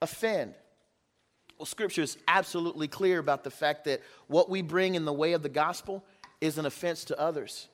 offend. 0.00 0.54
Well, 1.64 1.70
Scripture 1.70 2.02
is 2.02 2.18
absolutely 2.28 2.88
clear 2.88 3.18
about 3.18 3.42
the 3.42 3.50
fact 3.50 3.86
that 3.86 4.02
what 4.26 4.50
we 4.50 4.60
bring 4.60 4.96
in 4.96 5.06
the 5.06 5.14
way 5.14 5.32
of 5.32 5.42
the 5.42 5.48
gospel 5.48 6.04
is 6.42 6.58
an 6.58 6.66
offense 6.66 7.04
to 7.04 7.18
others. 7.18 7.68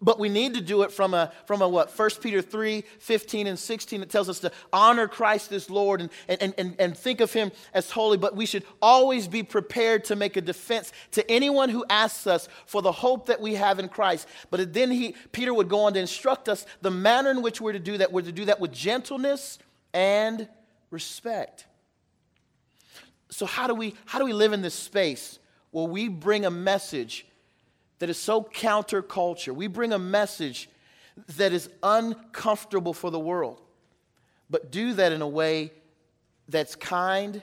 But 0.00 0.20
we 0.20 0.28
need 0.28 0.54
to 0.54 0.60
do 0.60 0.82
it 0.84 0.92
from 0.92 1.12
a, 1.12 1.32
from 1.46 1.62
a 1.62 1.68
what? 1.68 1.90
1 1.98 2.10
Peter 2.20 2.40
3 2.40 2.84
15 3.00 3.48
and 3.48 3.58
16. 3.58 4.02
It 4.02 4.08
tells 4.08 4.28
us 4.28 4.38
to 4.38 4.52
honor 4.72 5.08
Christ 5.08 5.50
as 5.50 5.68
Lord 5.68 6.00
and, 6.00 6.10
and, 6.28 6.54
and, 6.56 6.76
and 6.78 6.96
think 6.96 7.20
of 7.20 7.32
Him 7.32 7.50
as 7.74 7.90
holy. 7.90 8.18
But 8.18 8.36
we 8.36 8.46
should 8.46 8.62
always 8.80 9.26
be 9.26 9.42
prepared 9.42 10.04
to 10.04 10.14
make 10.14 10.36
a 10.36 10.40
defense 10.40 10.92
to 11.10 11.28
anyone 11.28 11.70
who 11.70 11.84
asks 11.90 12.28
us 12.28 12.48
for 12.66 12.82
the 12.82 12.92
hope 12.92 13.26
that 13.26 13.40
we 13.40 13.56
have 13.56 13.80
in 13.80 13.88
Christ. 13.88 14.28
But 14.48 14.72
then 14.72 14.92
he, 14.92 15.16
Peter 15.32 15.52
would 15.52 15.68
go 15.68 15.80
on 15.80 15.94
to 15.94 15.98
instruct 15.98 16.48
us 16.48 16.66
the 16.82 16.92
manner 16.92 17.32
in 17.32 17.42
which 17.42 17.60
we're 17.60 17.72
to 17.72 17.80
do 17.80 17.98
that. 17.98 18.12
We're 18.12 18.22
to 18.22 18.30
do 18.30 18.44
that 18.44 18.60
with 18.60 18.70
gentleness 18.70 19.58
and 19.92 20.48
respect. 20.92 21.66
So, 23.32 23.46
how 23.46 23.66
do 23.66 23.74
we, 23.74 23.94
how 24.04 24.18
do 24.18 24.26
we 24.26 24.34
live 24.34 24.52
in 24.52 24.60
this 24.60 24.74
space 24.74 25.38
where 25.70 25.86
we 25.86 26.08
bring 26.08 26.44
a 26.44 26.50
message 26.50 27.26
that 27.98 28.10
is 28.10 28.18
so 28.18 28.42
counterculture? 28.42 29.54
We 29.54 29.68
bring 29.68 29.92
a 29.92 29.98
message 29.98 30.68
that 31.36 31.52
is 31.52 31.70
uncomfortable 31.82 32.92
for 32.92 33.10
the 33.10 33.18
world, 33.18 33.60
but 34.50 34.70
do 34.70 34.92
that 34.94 35.12
in 35.12 35.22
a 35.22 35.28
way 35.28 35.72
that's 36.48 36.76
kind, 36.76 37.42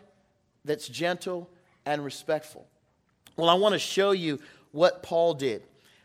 that's 0.63 0.87
gentle, 0.87 1.49
and 1.87 2.05
respectful. 2.05 2.67
Well, 3.35 3.49
I 3.49 3.55
want 3.55 3.73
to 3.73 3.79
show 3.79 4.11
you 4.11 4.39
what 4.71 5.01
Paul 5.01 5.33
did 5.33 5.63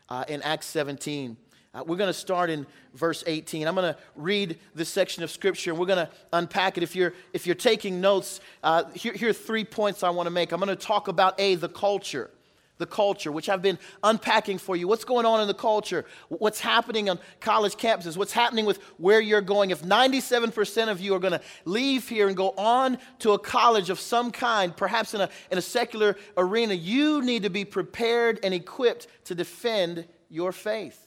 uh, 0.09 0.25
in 0.27 0.41
Acts 0.41 0.65
17. 0.67 1.37
Uh, 1.75 1.83
we're 1.85 1.97
going 1.97 2.07
to 2.07 2.13
start 2.13 2.49
in 2.49 2.65
verse 2.93 3.21
18. 3.27 3.67
I'm 3.67 3.75
going 3.75 3.93
to 3.93 3.99
read 4.15 4.57
this 4.75 4.87
section 4.87 5.23
of 5.23 5.31
scripture 5.31 5.71
and 5.71 5.79
we're 5.79 5.85
going 5.85 6.07
to 6.07 6.09
unpack 6.31 6.77
it. 6.77 6.83
If 6.83 6.95
you're, 6.95 7.13
if 7.33 7.45
you're 7.45 7.55
taking 7.55 7.99
notes, 7.99 8.39
uh, 8.63 8.85
here, 8.93 9.11
here 9.11 9.31
are 9.31 9.33
three 9.33 9.65
points 9.65 10.01
I 10.01 10.09
want 10.09 10.27
to 10.27 10.31
make. 10.31 10.53
I'm 10.53 10.61
going 10.61 10.69
to 10.69 10.77
talk 10.77 11.09
about 11.09 11.37
A, 11.37 11.55
the 11.55 11.67
culture. 11.67 12.31
The 12.77 12.85
culture, 12.85 13.31
which 13.31 13.47
I've 13.47 13.61
been 13.61 13.79
unpacking 14.03 14.57
for 14.57 14.75
you. 14.75 14.85
What's 14.85 15.05
going 15.05 15.25
on 15.25 15.39
in 15.39 15.47
the 15.47 15.53
culture? 15.53 16.05
What's 16.27 16.59
happening 16.59 17.09
on 17.09 17.19
college 17.39 17.75
campuses? 17.75 18.17
What's 18.17 18.33
happening 18.33 18.65
with 18.65 18.81
where 18.97 19.21
you're 19.21 19.39
going? 19.39 19.69
If 19.69 19.81
97% 19.81 20.89
of 20.89 20.99
you 20.99 21.15
are 21.15 21.19
going 21.19 21.31
to 21.31 21.41
leave 21.63 22.09
here 22.09 22.27
and 22.27 22.35
go 22.35 22.53
on 22.57 22.97
to 23.19 23.31
a 23.31 23.39
college 23.39 23.89
of 23.89 23.97
some 23.97 24.29
kind, 24.29 24.75
perhaps 24.75 25.13
in 25.13 25.21
a, 25.21 25.29
in 25.51 25.57
a 25.57 25.61
secular 25.61 26.17
arena, 26.35 26.73
you 26.73 27.21
need 27.21 27.43
to 27.43 27.49
be 27.49 27.63
prepared 27.63 28.41
and 28.43 28.53
equipped 28.53 29.07
to 29.25 29.35
defend 29.35 30.05
your 30.29 30.51
faith. 30.51 31.04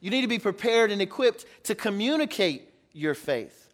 You 0.00 0.10
need 0.10 0.22
to 0.22 0.28
be 0.28 0.38
prepared 0.38 0.90
and 0.90 1.00
equipped 1.02 1.44
to 1.64 1.74
communicate 1.74 2.68
your 2.92 3.14
faith. 3.14 3.68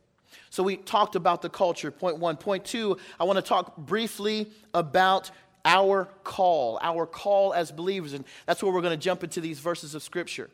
So 0.51 0.63
we 0.63 0.77
talked 0.77 1.17
about 1.17 1.43
the 1.43 1.49
culture, 1.49 1.91
point 1.91 2.19
one. 2.19 2.37
Point 2.37 2.65
two, 2.65 2.99
I 3.21 3.25
want 3.25 3.37
to 3.37 3.43
talk 3.43 3.77
briefly 3.77 4.51
about 4.75 5.31
our 5.65 6.09
call, 6.25 6.79
our 6.83 7.07
call 7.07 7.53
as 7.53 7.71
believers. 7.71 8.13
And 8.13 8.25
that's 8.47 8.63
where 8.63 8.73
we're 8.73 8.83
going 8.83 8.99
to 8.99 9.03
jump 9.05 9.25
into 9.25 9.41
these 9.41 9.59
verses 9.59 9.95
of 9.95 10.03
Scripture. 10.03 10.51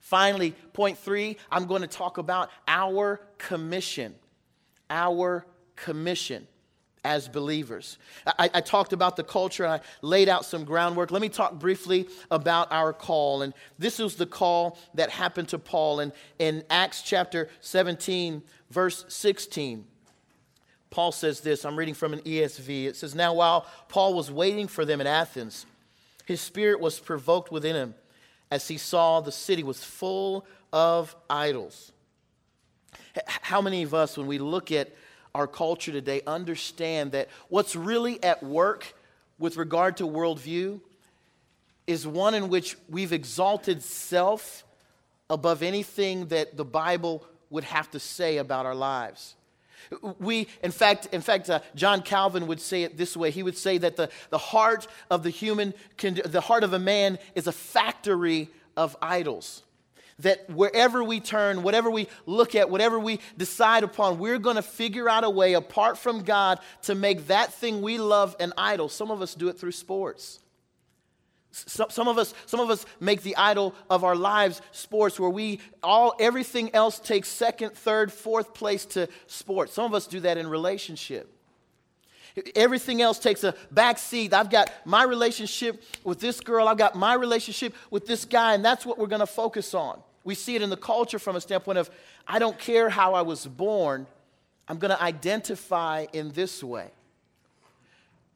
Finally, 0.00 0.52
point 0.72 0.98
three, 0.98 1.36
I'm 1.50 1.66
going 1.66 1.82
to 1.82 1.88
talk 1.88 2.18
about 2.18 2.50
our 2.66 3.20
commission. 3.38 4.14
Our 4.90 5.46
commission 5.76 6.46
as 7.04 7.28
believers. 7.28 7.98
I, 8.38 8.50
I, 8.54 8.60
talked 8.60 8.92
about 8.92 9.16
the 9.16 9.24
culture 9.24 9.64
and 9.64 9.72
I 9.74 9.80
laid 10.02 10.28
out 10.28 10.44
some 10.44 10.64
groundwork. 10.64 11.10
Let 11.10 11.22
me 11.22 11.28
talk 11.28 11.54
briefly 11.58 12.08
about 12.30 12.70
our 12.72 12.92
call. 12.92 13.42
And 13.42 13.54
this 13.78 14.00
is 14.00 14.16
the 14.16 14.26
call 14.26 14.78
that 14.94 15.10
happened 15.10 15.48
to 15.48 15.58
Paul 15.58 16.00
in, 16.00 16.12
in 16.38 16.64
Acts 16.70 17.02
chapter 17.02 17.48
17, 17.60 18.42
verse 18.70 19.04
16. 19.08 19.84
Paul 20.90 21.12
says 21.12 21.40
this 21.40 21.64
I'm 21.64 21.78
reading 21.78 21.94
from 21.94 22.12
an 22.12 22.20
ESV. 22.20 22.86
It 22.86 22.96
says, 22.96 23.14
Now 23.14 23.34
while 23.34 23.66
Paul 23.88 24.14
was 24.14 24.30
waiting 24.30 24.68
for 24.68 24.84
them 24.84 25.00
in 25.00 25.06
Athens, 25.06 25.66
his 26.24 26.40
spirit 26.40 26.80
was 26.80 26.98
provoked 26.98 27.52
within 27.52 27.76
him 27.76 27.94
as 28.50 28.68
he 28.68 28.78
saw 28.78 29.20
the 29.20 29.32
city 29.32 29.62
was 29.62 29.82
full 29.82 30.46
of 30.72 31.14
idols. 31.28 31.92
How 33.26 33.60
many 33.60 33.82
of 33.82 33.94
us, 33.94 34.16
when 34.16 34.26
we 34.26 34.38
look 34.38 34.70
at 34.72 34.94
our 35.38 35.46
culture 35.46 35.92
today 35.92 36.20
understand 36.26 37.12
that 37.12 37.28
what's 37.48 37.76
really 37.76 38.20
at 38.24 38.42
work 38.42 38.92
with 39.38 39.56
regard 39.56 39.96
to 39.98 40.04
worldview 40.04 40.80
is 41.86 42.04
one 42.04 42.34
in 42.34 42.48
which 42.48 42.76
we've 42.88 43.12
exalted 43.12 43.80
self 43.80 44.64
above 45.30 45.62
anything 45.62 46.26
that 46.26 46.56
the 46.56 46.64
Bible 46.64 47.24
would 47.50 47.62
have 47.62 47.88
to 47.92 48.00
say 48.00 48.38
about 48.38 48.66
our 48.66 48.74
lives. 48.74 49.36
We, 50.18 50.48
in 50.60 50.72
fact, 50.72 51.06
in 51.12 51.20
fact, 51.20 51.48
uh, 51.48 51.60
John 51.76 52.02
Calvin 52.02 52.48
would 52.48 52.60
say 52.60 52.82
it 52.82 52.98
this 52.98 53.16
way. 53.16 53.30
He 53.30 53.44
would 53.44 53.56
say 53.56 53.78
that 53.78 53.94
the, 53.94 54.10
the 54.30 54.38
heart 54.38 54.88
of 55.08 55.22
the 55.22 55.30
human, 55.30 55.72
the 55.98 56.40
heart 56.40 56.64
of 56.64 56.72
a 56.72 56.80
man 56.80 57.16
is 57.36 57.46
a 57.46 57.52
factory 57.52 58.50
of 58.76 58.96
idols 59.00 59.62
that 60.20 60.48
wherever 60.50 61.02
we 61.04 61.20
turn, 61.20 61.62
whatever 61.62 61.90
we 61.90 62.08
look 62.26 62.54
at, 62.54 62.70
whatever 62.70 62.98
we 62.98 63.20
decide 63.36 63.84
upon, 63.84 64.18
we're 64.18 64.38
going 64.38 64.56
to 64.56 64.62
figure 64.62 65.08
out 65.08 65.24
a 65.24 65.30
way 65.30 65.54
apart 65.54 65.96
from 65.96 66.22
God 66.22 66.58
to 66.82 66.94
make 66.94 67.28
that 67.28 67.52
thing 67.52 67.82
we 67.82 67.98
love 67.98 68.34
an 68.40 68.52
idol. 68.58 68.88
Some 68.88 69.10
of 69.10 69.22
us 69.22 69.34
do 69.34 69.48
it 69.48 69.58
through 69.58 69.72
sports. 69.72 70.40
Some, 71.50 72.08
of 72.08 72.18
us, 72.18 72.34
some 72.46 72.60
of 72.60 72.70
us 72.70 72.84
make 73.00 73.22
the 73.22 73.36
idol 73.36 73.74
of 73.88 74.04
our 74.04 74.14
lives 74.14 74.60
sports, 74.70 75.18
where 75.18 75.30
we 75.30 75.60
all 75.82 76.14
everything 76.20 76.74
else 76.74 77.00
takes 77.00 77.28
second, 77.28 77.72
third, 77.72 78.12
fourth 78.12 78.54
place 78.54 78.84
to 78.86 79.08
sports. 79.26 79.72
Some 79.72 79.84
of 79.84 79.94
us 79.94 80.06
do 80.06 80.20
that 80.20 80.36
in 80.36 80.46
relationship. 80.46 81.34
Everything 82.54 83.02
else 83.02 83.18
takes 83.18 83.42
a 83.44 83.54
back 83.70 83.98
seat. 83.98 84.32
I've 84.32 84.50
got 84.50 84.70
my 84.84 85.02
relationship 85.02 85.82
with 86.04 86.20
this 86.20 86.40
girl, 86.40 86.68
I've 86.68 86.78
got 86.78 86.94
my 86.94 87.14
relationship 87.14 87.74
with 87.90 88.06
this 88.06 88.24
guy, 88.24 88.54
and 88.54 88.64
that's 88.64 88.84
what 88.84 88.98
we're 88.98 89.06
going 89.06 89.20
to 89.20 89.26
focus 89.26 89.74
on. 89.74 90.00
We 90.28 90.34
see 90.34 90.56
it 90.56 90.60
in 90.60 90.68
the 90.68 90.76
culture 90.76 91.18
from 91.18 91.36
a 91.36 91.40
standpoint 91.40 91.78
of 91.78 91.90
I 92.26 92.38
don't 92.38 92.58
care 92.58 92.90
how 92.90 93.14
I 93.14 93.22
was 93.22 93.46
born, 93.46 94.06
I'm 94.68 94.76
going 94.76 94.90
to 94.90 95.02
identify 95.02 96.04
in 96.12 96.32
this 96.32 96.62
way. 96.62 96.90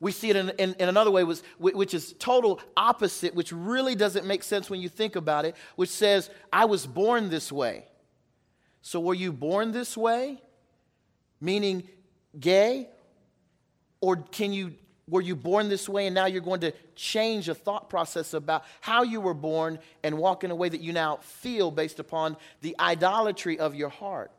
We 0.01 0.11
see 0.11 0.31
it 0.31 0.37
in, 0.37 0.49
in, 0.59 0.75
in, 0.79 0.89
another 0.89 1.11
way, 1.11 1.23
which 1.23 1.93
is 1.93 2.15
total 2.19 2.61
opposite, 2.79 3.35
which 3.35 3.53
really 3.53 3.95
doesn't 3.95 4.25
make 4.25 4.43
sense 4.43 4.71
when 4.71 4.81
you 4.81 4.89
think 4.89 5.17
about 5.17 5.45
it, 5.45 5.55
which 5.77 5.91
says, 5.91 6.31
I 6.51 6.65
was 6.65 6.87
born 6.87 7.29
this 7.29 7.53
way. 7.53 7.85
So 8.81 8.99
were 8.99 9.13
you 9.13 9.31
born 9.31 9.73
this 9.73 9.95
way? 9.95 10.41
Meaning 11.43 11.87
gay? 12.41 12.89
Or 14.01 14.17
can 14.17 14.55
you 14.55 14.73
were 15.13 15.21
you 15.21 15.37
born 15.37 15.69
this 15.69 15.91
way 15.91 16.07
and 16.07 16.15
now 16.15 16.25
you're 16.25 16.41
going 16.41 16.63
to 16.63 16.73
change 16.97 17.51
a 17.51 17.55
thought 17.55 17.91
process 17.91 18.33
about 18.33 18.65
how 18.81 19.03
you 19.03 19.21
were 19.21 19.35
born 19.35 19.79
and 20.03 20.17
walk 20.17 20.43
in 20.43 20.51
a 20.51 20.55
way 20.55 20.71
that 20.71 20.81
you 20.81 20.91
now 20.91 21.19
feel 21.21 21.71
based 21.71 22.01
upon 22.01 22.35
the 22.63 22.75
idolatry 22.81 23.59
of 23.59 23.75
your 23.75 23.91
heart? 23.91 24.31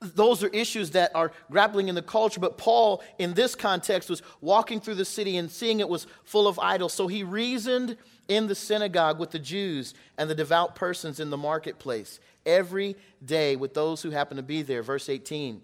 Those 0.00 0.44
are 0.44 0.48
issues 0.50 0.92
that 0.92 1.10
are 1.12 1.32
grappling 1.50 1.88
in 1.88 1.96
the 1.96 2.02
culture, 2.02 2.38
but 2.38 2.56
Paul, 2.56 3.02
in 3.18 3.34
this 3.34 3.56
context, 3.56 4.08
was 4.08 4.22
walking 4.40 4.78
through 4.78 4.94
the 4.94 5.04
city 5.04 5.36
and 5.36 5.50
seeing 5.50 5.80
it 5.80 5.88
was 5.88 6.06
full 6.22 6.46
of 6.46 6.60
idols. 6.60 6.92
So 6.92 7.08
he 7.08 7.24
reasoned 7.24 7.96
in 8.28 8.46
the 8.46 8.54
synagogue 8.54 9.18
with 9.18 9.32
the 9.32 9.40
Jews 9.40 9.92
and 10.16 10.30
the 10.30 10.36
devout 10.36 10.76
persons 10.76 11.18
in 11.18 11.30
the 11.30 11.36
marketplace 11.36 12.20
every 12.46 12.94
day 13.24 13.56
with 13.56 13.74
those 13.74 14.02
who 14.02 14.10
happen 14.10 14.36
to 14.36 14.42
be 14.44 14.62
there. 14.62 14.84
Verse 14.84 15.08
18. 15.08 15.62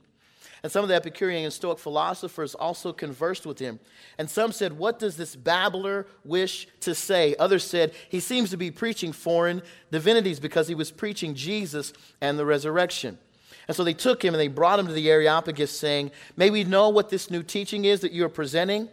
And 0.65 0.73
some 0.73 0.83
of 0.83 0.89
the 0.89 0.95
Epicurean 0.95 1.45
and 1.45 1.53
Stoic 1.53 1.79
philosophers 1.79 2.55
also 2.55 2.91
conversed 2.91 3.45
with 3.45 3.59
him. 3.59 3.79
And 4.17 4.31
some 4.31 4.51
said, 4.51 4.73
What 4.73 4.99
does 4.99 5.19
this 5.19 5.37
babbler 5.37 6.07
wish 6.25 6.67
to 6.81 6.95
say? 6.95 7.37
Others 7.39 7.65
said, 7.65 7.93
He 8.09 8.19
seems 8.19 8.49
to 8.49 8.57
be 8.57 8.71
preaching 8.71 9.13
foreign 9.13 9.61
divinities 9.93 10.41
because 10.41 10.67
he 10.67 10.75
was 10.75 10.91
preaching 10.91 11.35
Jesus 11.35 11.93
and 12.23 12.39
the 12.39 12.47
resurrection. 12.47 13.19
And 13.69 13.77
so 13.77 13.85
they 13.85 13.93
took 13.93 14.25
him 14.25 14.33
and 14.33 14.41
they 14.41 14.49
brought 14.49 14.79
him 14.79 14.87
to 14.87 14.95
the 14.95 15.11
Areopagus, 15.11 15.79
saying, 15.79 16.13
May 16.35 16.49
we 16.49 16.65
know 16.65 16.89
what 16.89 17.11
this 17.11 17.31
new 17.31 17.43
teaching 17.43 17.85
is 17.85 18.01
that 18.01 18.13
you 18.13 18.25
are 18.25 18.31
presenting? 18.31 18.89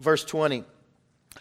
Verse 0.00 0.24
20 0.24 0.64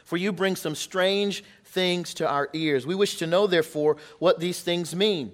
For 0.04 0.18
you 0.18 0.34
bring 0.34 0.58
some 0.58 0.76
strange 0.76 1.46
things 1.64 2.14
to 2.16 2.28
our 2.28 2.50
ears. 2.52 2.86
We 2.86 2.96
wish 2.96 3.16
to 3.20 3.28
know, 3.28 3.48
therefore, 3.48 3.96
what 4.20 4.42
these 4.42 4.60
things 4.60 4.94
mean. 4.94 5.32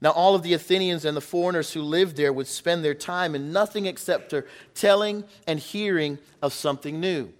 Now, 0.00 0.10
all 0.10 0.34
of 0.34 0.42
the 0.42 0.52
Athenians 0.52 1.04
and 1.04 1.16
the 1.16 1.22
foreigners 1.22 1.72
who 1.72 1.80
lived 1.80 2.16
there 2.16 2.32
would 2.32 2.46
spend 2.46 2.84
their 2.84 2.94
time 2.94 3.34
in 3.34 3.52
nothing 3.52 3.86
except 3.86 4.34
telling 4.74 5.24
and 5.46 5.58
hearing 5.58 6.18
of 6.42 6.52
something 6.52 7.00
new. 7.00 7.32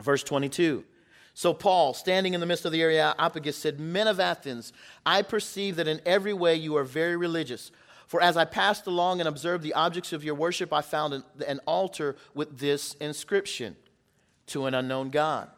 Verse 0.00 0.22
22. 0.22 0.84
So, 1.32 1.54
Paul, 1.54 1.94
standing 1.94 2.34
in 2.34 2.40
the 2.40 2.46
midst 2.46 2.66
of 2.66 2.72
the 2.72 2.82
Areopagus, 2.82 3.56
said, 3.56 3.80
Men 3.80 4.08
of 4.08 4.20
Athens, 4.20 4.74
I 5.06 5.22
perceive 5.22 5.76
that 5.76 5.88
in 5.88 6.00
every 6.04 6.34
way 6.34 6.54
you 6.54 6.76
are 6.76 6.84
very 6.84 7.16
religious. 7.16 7.70
For 8.06 8.20
as 8.20 8.36
I 8.36 8.44
passed 8.44 8.86
along 8.86 9.20
and 9.20 9.28
observed 9.28 9.64
the 9.64 9.72
objects 9.72 10.12
of 10.12 10.22
your 10.22 10.34
worship, 10.34 10.72
I 10.72 10.82
found 10.82 11.14
an, 11.14 11.24
an 11.46 11.60
altar 11.64 12.16
with 12.34 12.58
this 12.58 12.94
inscription 12.94 13.76
To 14.48 14.66
an 14.66 14.74
unknown 14.74 15.10
God. 15.10 15.48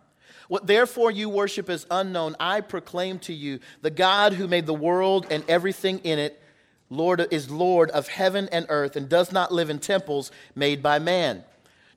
What 0.53 0.67
therefore 0.67 1.11
you 1.11 1.31
worship 1.31 1.71
as 1.71 1.87
unknown, 1.91 2.37
I 2.39 2.61
proclaim 2.61 3.19
to 3.21 3.33
you 3.33 3.59
the 3.81 3.89
God 3.89 4.35
who 4.35 4.47
made 4.47 4.67
the 4.67 4.75
world 4.75 5.27
and 5.31 5.43
everything 5.49 6.01
in 6.01 6.19
it. 6.19 6.43
Lord 6.91 7.27
is 7.31 7.49
Lord 7.49 7.89
of 7.89 8.09
heaven 8.09 8.51
and 8.53 8.67
earth 8.69 8.95
and 8.95 9.09
does 9.09 9.33
not 9.33 9.51
live 9.51 9.71
in 9.71 9.79
temples 9.79 10.31
made 10.55 10.83
by 10.83 10.99
man. 10.99 11.43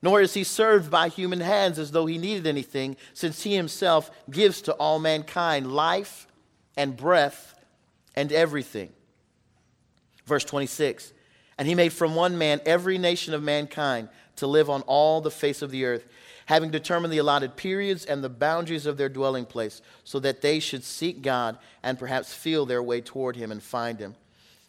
Nor 0.00 0.22
is 0.22 0.32
he 0.32 0.42
served 0.42 0.90
by 0.90 1.08
human 1.08 1.40
hands 1.40 1.78
as 1.78 1.90
though 1.90 2.06
he 2.06 2.16
needed 2.16 2.46
anything, 2.46 2.96
since 3.12 3.42
he 3.42 3.54
himself 3.54 4.10
gives 4.30 4.62
to 4.62 4.72
all 4.72 4.98
mankind 4.98 5.70
life 5.70 6.26
and 6.78 6.96
breath 6.96 7.62
and 8.14 8.32
everything. 8.32 8.90
Verse 10.24 10.44
26 10.44 11.12
And 11.58 11.68
he 11.68 11.74
made 11.74 11.92
from 11.92 12.14
one 12.14 12.38
man 12.38 12.62
every 12.64 12.96
nation 12.96 13.34
of 13.34 13.42
mankind 13.42 14.08
to 14.36 14.46
live 14.46 14.70
on 14.70 14.80
all 14.86 15.20
the 15.20 15.30
face 15.30 15.60
of 15.60 15.70
the 15.70 15.84
earth 15.84 16.06
having 16.46 16.70
determined 16.70 17.12
the 17.12 17.18
allotted 17.18 17.56
periods 17.56 18.04
and 18.04 18.24
the 18.24 18.28
boundaries 18.28 18.86
of 18.86 18.96
their 18.96 19.08
dwelling 19.08 19.44
place, 19.44 19.82
so 20.02 20.18
that 20.20 20.40
they 20.40 20.58
should 20.58 20.82
seek 20.82 21.22
God 21.22 21.58
and 21.82 21.98
perhaps 21.98 22.32
feel 22.32 22.66
their 22.66 22.82
way 22.82 23.00
toward 23.00 23.36
Him 23.36 23.52
and 23.52 23.62
find 23.62 24.00
Him. 24.00 24.14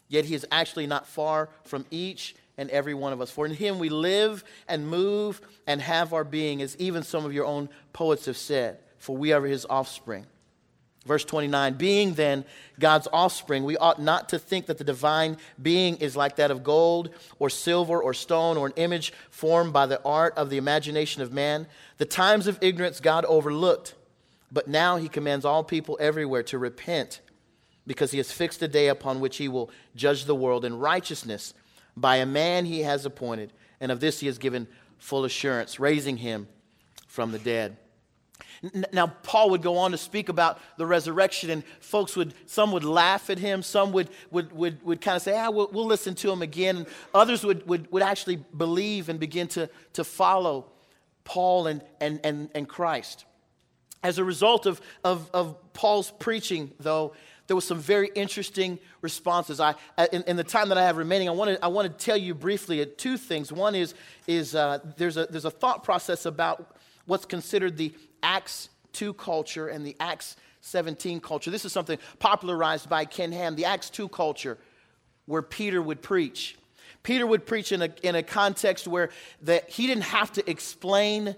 Yet 0.08 0.26
He 0.26 0.36
is 0.36 0.46
actually 0.52 0.88
not 0.88 1.08
far 1.08 1.50
from 1.64 1.86
each 1.90 2.36
and 2.58 2.70
every 2.72 2.94
one 2.94 3.14
of 3.14 3.22
us. 3.22 3.32
For 3.32 3.46
in 3.46 3.54
Him 3.54 3.80
we 3.80 3.90
live 3.90 4.44
and 4.68 4.88
move 4.88 5.42
and 5.66 5.82
have 5.82 6.14
our 6.14 6.24
being, 6.24 6.62
as 6.62 6.76
even 6.78 7.04
some 7.04 7.26
of 7.26 7.34
your 7.34 7.46
own 7.46 7.70
poets 7.94 8.26
have 8.26 8.38
said, 8.38 8.80
for 8.98 9.16
we 9.16 9.32
are 9.32 9.46
His 9.46 9.66
offspring. 9.70 10.26
Verse 11.08 11.24
29 11.26 11.74
Being 11.76 12.14
then 12.14 12.46
God's 12.80 13.08
offspring, 13.12 13.64
we 13.64 13.78
ought 13.78 14.02
not 14.02 14.30
to 14.30 14.40
think 14.40 14.68
that 14.68 14.78
the 14.78 14.84
divine 14.84 15.38
being 15.60 15.98
is 15.98 16.16
like 16.16 16.36
that 16.36 16.52
of 16.52 16.64
gold 16.64 17.10
or 17.40 17.50
silver 17.50 18.00
or 18.00 18.14
stone 18.14 18.58
or 18.58 18.68
an 18.68 18.74
image 18.76 19.14
formed 19.32 19.74
by 19.74 19.86
the 19.86 20.02
art 20.04 20.38
of 20.38 20.50
the 20.50 20.58
imagination 20.58 21.22
of 21.22 21.34
man. 21.34 21.68
The 21.98 22.06
times 22.06 22.46
of 22.46 22.60
ignorance 22.62 23.00
God 23.00 23.26
overlooked, 23.26 23.96
but 24.52 24.68
now 24.68 24.98
he 24.98 25.10
commands 25.10 25.46
all 25.46 25.64
people 25.64 25.98
everywhere 26.00 26.44
to 26.44 26.60
repent 26.60 27.22
because 27.88 28.12
he 28.12 28.18
has 28.18 28.32
fixed 28.32 28.62
a 28.62 28.68
day 28.68 28.90
upon 28.90 29.22
which 29.22 29.38
he 29.38 29.48
will 29.48 29.72
judge 29.96 30.26
the 30.26 30.36
world 30.36 30.66
in 30.66 30.78
righteousness 30.78 31.54
by 31.96 32.18
a 32.18 32.26
man 32.26 32.66
he 32.66 32.82
has 32.82 33.06
appointed. 33.06 33.54
And 33.80 33.92
of 33.92 34.02
this 34.02 34.20
he 34.20 34.28
has 34.28 34.38
given 34.38 34.68
full 34.98 35.24
assurance, 35.24 35.80
raising 35.80 36.18
him 36.18 36.48
from 37.08 37.32
the 37.32 37.40
dead. 37.40 37.78
Now, 38.92 39.08
Paul 39.08 39.52
would 39.52 39.62
go 39.62 39.78
on 39.78 39.92
to 39.92 39.98
speak 39.98 40.30
about 40.30 40.60
the 40.78 40.86
resurrection, 40.86 41.50
and 41.50 41.64
folks 41.80 42.16
would, 42.16 42.34
some 42.46 42.72
would 42.72 42.84
laugh 42.84 43.30
at 43.30 43.38
him, 43.38 43.62
some 43.62 43.92
would, 43.92 44.10
would, 44.32 44.52
would, 44.52 44.84
would 44.84 45.02
kind 45.02 45.16
of 45.16 45.22
say, 45.22 45.38
ah, 45.38 45.50
we'll, 45.50 45.70
we'll 45.72 45.86
listen 45.86 46.16
to 46.16 46.32
him 46.32 46.42
again. 46.42 46.78
And 46.78 46.88
others 47.14 47.44
would, 47.44 47.68
would, 47.68 47.92
would 47.92 48.04
actually 48.04 48.38
believe 48.56 49.10
and 49.10 49.20
begin 49.20 49.48
to, 49.50 49.70
to 49.94 50.04
follow 50.04 50.72
Paul 51.24 51.68
and, 51.68 51.82
and, 52.02 52.20
and, 52.24 52.50
and 52.56 52.68
Christ. 52.68 53.26
As 54.04 54.18
a 54.18 54.24
result 54.24 54.66
of, 54.66 54.82
of, 55.04 55.30
of 55.34 55.74
Paul's 55.74 56.12
preaching, 56.12 56.72
though, 56.80 57.14
there 57.48 57.56
was 57.56 57.66
some 57.66 57.80
very 57.80 58.10
interesting 58.14 58.78
responses. 59.02 59.60
I, 59.60 59.76
in, 60.12 60.24
in, 60.24 60.36
the 60.36 60.44
time 60.44 60.70
that 60.70 60.78
I 60.78 60.84
have 60.84 60.98
remaining, 60.98 61.30
I 61.30 61.32
want 61.32 61.52
to 61.52 61.64
I 61.64 61.68
want 61.70 61.98
to 61.98 62.06
tell 62.06 62.18
you 62.18 62.36
briefly 62.36 62.86
two 62.86 63.18
things. 63.18 63.52
One 63.52 63.74
is, 63.74 63.94
is 64.28 64.54
uh, 64.54 64.80
there's, 64.98 65.18
a, 65.18 65.26
there's 65.26 65.46
a 65.46 65.52
thought 65.52 65.84
process 65.84 66.26
about 66.26 66.78
what's 67.06 67.26
considered 67.26 67.78
the 67.78 67.94
Acts 68.24 68.70
2 68.94 69.14
culture 69.14 69.68
and 69.68 69.86
the 69.86 69.96
Acts 70.00 70.36
17 70.62 71.20
culture. 71.20 71.52
This 71.52 71.66
is 71.66 71.72
something 71.72 71.98
popularized 72.20 72.90
by 72.90 73.06
Ken 73.06 73.32
Ham, 73.32 73.56
the 73.56 73.66
Acts 73.66 73.90
2 73.90 74.10
culture, 74.10 74.58
where 75.26 75.42
Peter 75.42 75.82
would 75.82 76.02
preach. 76.02 76.58
Peter 77.04 77.26
would 77.26 77.46
preach 77.46 77.72
in 77.72 77.82
a, 77.82 77.90
in 78.04 78.16
a 78.16 78.24
context 78.24 78.88
where 78.88 79.10
that 79.44 79.70
he 79.70 79.88
didn't 79.88 80.04
have 80.04 80.32
to 80.34 80.50
explain 80.50 81.36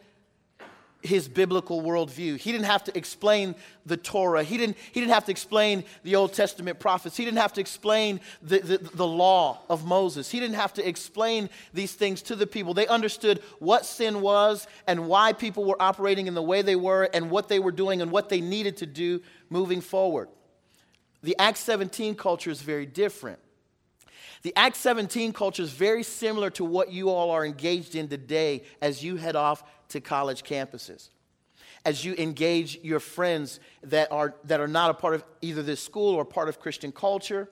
his 1.02 1.30
biblical 1.30 1.82
worldview. 1.82 2.38
He 2.38 2.52
didn't 2.52 2.66
have 2.66 2.84
to 2.86 2.98
explain 2.98 3.56
the 3.86 3.96
Torah. 3.96 4.44
He 4.44 4.58
didn't, 4.58 4.78
he 4.92 5.00
didn't 5.00 5.14
have 5.14 5.26
to 5.26 5.32
explain 5.32 5.86
the 6.04 6.16
Old 6.16 6.34
Testament 6.34 6.80
prophets. 6.80 7.16
He 7.16 7.24
didn't 7.24 7.38
have 7.38 7.54
to 7.54 7.62
explain 7.62 8.20
the, 8.42 8.60
the, 8.60 8.78
the, 8.78 9.08
law 9.08 9.60
of 9.70 9.86
Moses. 9.86 10.30
He 10.30 10.40
didn't 10.40 10.56
have 10.56 10.74
to 10.74 10.88
explain 10.88 11.50
these 11.74 11.94
things 11.94 12.22
to 12.24 12.36
the 12.36 12.46
people. 12.46 12.74
They 12.74 12.88
understood 12.88 13.42
what 13.60 13.86
sin 13.86 14.20
was 14.22 14.68
and 14.88 15.08
why 15.08 15.32
people 15.34 15.64
were 15.64 15.82
operating 15.82 16.28
in 16.28 16.34
the 16.34 16.44
way 16.44 16.62
they 16.62 16.76
were 16.76 17.10
and 17.14 17.32
what 17.32 17.48
they 17.48 17.60
were 17.60 17.72
doing 17.72 18.02
and 18.02 18.12
what 18.12 18.28
they 18.28 18.42
needed 18.42 18.78
to 18.78 18.86
do 18.86 19.22
moving 19.50 19.80
forward. 19.80 20.28
The 21.24 21.36
Acts 21.40 21.62
17 21.62 22.16
culture 22.16 22.52
is 22.52 22.62
very 22.62 22.86
different. 22.86 23.40
The 24.42 24.54
Acts 24.56 24.80
17 24.80 25.34
culture 25.34 25.64
is 25.64 25.72
very 25.72 26.04
similar 26.04 26.50
to 26.52 26.64
what 26.64 26.92
you 26.92 27.10
all 27.10 27.32
are 27.32 27.46
engaged 27.46 27.96
in 27.96 28.08
today 28.08 28.64
as 28.82 29.04
you 29.04 29.18
head 29.18 29.36
off 29.36 29.64
to 29.90 30.02
college 30.02 30.44
campuses. 30.44 31.10
As 31.86 32.04
you 32.04 32.14
engage 32.18 32.80
your 32.84 33.00
friends 33.00 33.60
that 33.84 34.12
are, 34.12 34.36
that 34.46 34.60
are 34.60 34.68
not 34.68 34.92
a 34.92 34.94
part 34.94 35.16
of 35.16 35.24
either 35.42 35.64
this 35.64 35.82
school 35.82 36.14
or 36.14 36.26
part 36.26 36.50
of 36.50 36.60
Christian 36.60 36.92
culture, 36.92 37.50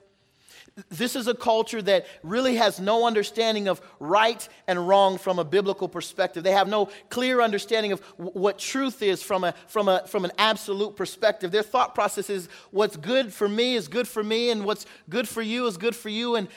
this 0.90 1.16
is 1.16 1.28
a 1.28 1.34
culture 1.34 1.82
that 1.82 2.06
really 2.22 2.56
has 2.56 2.80
no 2.80 3.08
understanding 3.08 3.68
of 3.68 3.82
right 4.00 4.48
and 4.68 4.88
wrong 4.88 5.18
from 5.18 5.40
a 5.40 5.44
biblical 5.44 5.88
perspective. 5.88 6.44
They 6.44 6.52
have 6.52 6.68
no 6.68 6.90
clear 7.10 7.42
understanding 7.42 7.94
of 7.94 8.00
what 8.18 8.60
truth 8.60 9.02
is 9.02 9.24
from, 9.24 9.44
a, 9.44 9.54
from, 9.68 9.88
a, 9.88 10.06
from 10.06 10.24
an 10.24 10.32
absolute 10.38 10.96
perspective. 10.96 11.52
Their 11.52 11.64
thought 11.64 11.96
process 11.96 12.30
is 12.30 12.48
what's 12.70 12.96
good 12.96 13.34
for 13.34 13.50
me 13.50 13.76
is 13.76 13.88
good 13.88 14.08
for 14.08 14.24
me, 14.24 14.52
and 14.52 14.66
what's 14.66 14.86
good 15.10 15.28
for 15.28 15.42
you 15.42 15.66
is 15.66 15.78
good 15.78 15.96
for 15.96 16.10
you. 16.10 16.36
And 16.36 16.48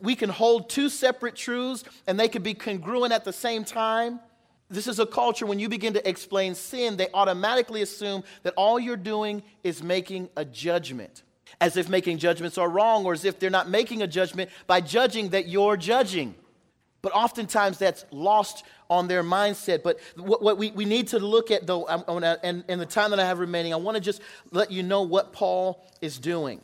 we 0.00 0.14
can 0.14 0.30
hold 0.30 0.70
two 0.70 0.88
separate 0.88 1.36
truths, 1.36 1.84
and 2.06 2.18
they 2.18 2.28
can 2.28 2.42
be 2.42 2.54
congruent 2.54 3.12
at 3.12 3.24
the 3.24 3.32
same 3.32 3.64
time. 3.64 4.20
This 4.68 4.86
is 4.88 4.98
a 4.98 5.06
culture 5.06 5.46
when 5.46 5.58
you 5.58 5.68
begin 5.68 5.94
to 5.94 6.08
explain 6.08 6.54
sin, 6.54 6.96
they 6.96 7.08
automatically 7.14 7.82
assume 7.82 8.24
that 8.42 8.54
all 8.56 8.80
you're 8.80 8.96
doing 8.96 9.42
is 9.62 9.82
making 9.82 10.28
a 10.36 10.44
judgment 10.44 11.22
as 11.60 11.76
if 11.76 11.88
making 11.88 12.18
judgments 12.18 12.58
are 12.58 12.68
wrong 12.68 13.04
or 13.04 13.12
as 13.12 13.24
if 13.24 13.38
they're 13.38 13.50
not 13.50 13.68
making 13.68 14.02
a 14.02 14.06
judgment 14.06 14.50
by 14.66 14.80
judging 14.80 15.30
that 15.30 15.48
you're 15.48 15.76
judging. 15.76 16.34
But 17.00 17.12
oftentimes 17.12 17.78
that's 17.78 18.04
lost 18.10 18.64
on 18.90 19.06
their 19.06 19.22
mindset. 19.22 19.82
But 19.82 20.00
what, 20.16 20.42
what 20.42 20.58
we, 20.58 20.72
we 20.72 20.84
need 20.84 21.08
to 21.08 21.18
look 21.18 21.50
at, 21.50 21.66
though, 21.66 21.86
and 21.86 22.64
in 22.68 22.78
the 22.78 22.86
time 22.86 23.10
that 23.10 23.20
I 23.20 23.26
have 23.26 23.38
remaining, 23.38 23.72
I 23.72 23.76
want 23.76 23.96
to 23.96 24.00
just 24.00 24.20
let 24.50 24.72
you 24.72 24.82
know 24.82 25.02
what 25.02 25.32
Paul 25.32 25.86
is 26.00 26.18
doing. 26.18 26.60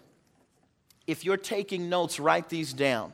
If 1.06 1.24
you're 1.24 1.36
taking 1.36 1.88
notes, 1.88 2.18
write 2.18 2.48
these 2.48 2.72
down. 2.72 3.12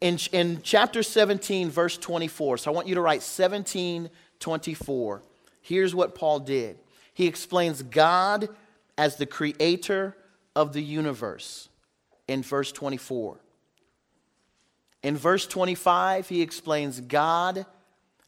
In, 0.00 0.18
in 0.32 0.60
chapter 0.62 1.02
17, 1.02 1.70
verse 1.70 1.98
24, 1.98 2.58
so 2.58 2.70
I 2.70 2.74
want 2.74 2.86
you 2.86 2.94
to 2.94 3.00
write 3.00 3.22
17, 3.22 4.10
24. 4.38 5.22
Here's 5.60 5.94
what 5.94 6.14
Paul 6.14 6.40
did. 6.40 6.78
He 7.14 7.26
explains 7.26 7.82
God 7.82 8.48
as 8.96 9.16
the 9.16 9.26
creator 9.26 10.16
of 10.54 10.72
the 10.72 10.82
universe 10.82 11.68
in 12.28 12.42
verse 12.42 12.70
24. 12.70 13.38
In 15.02 15.16
verse 15.16 15.46
25, 15.46 16.28
he 16.28 16.42
explains 16.42 17.00
God 17.00 17.66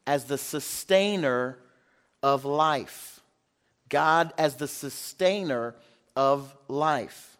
as 0.07 0.25
the 0.25 0.39
sustainer 0.39 1.59
of 2.23 2.45
life. 2.45 3.21
God 3.89 4.33
as 4.39 4.57
the 4.57 4.69
sustainer 4.69 5.75
of 6.17 6.57
life. 6.69 7.37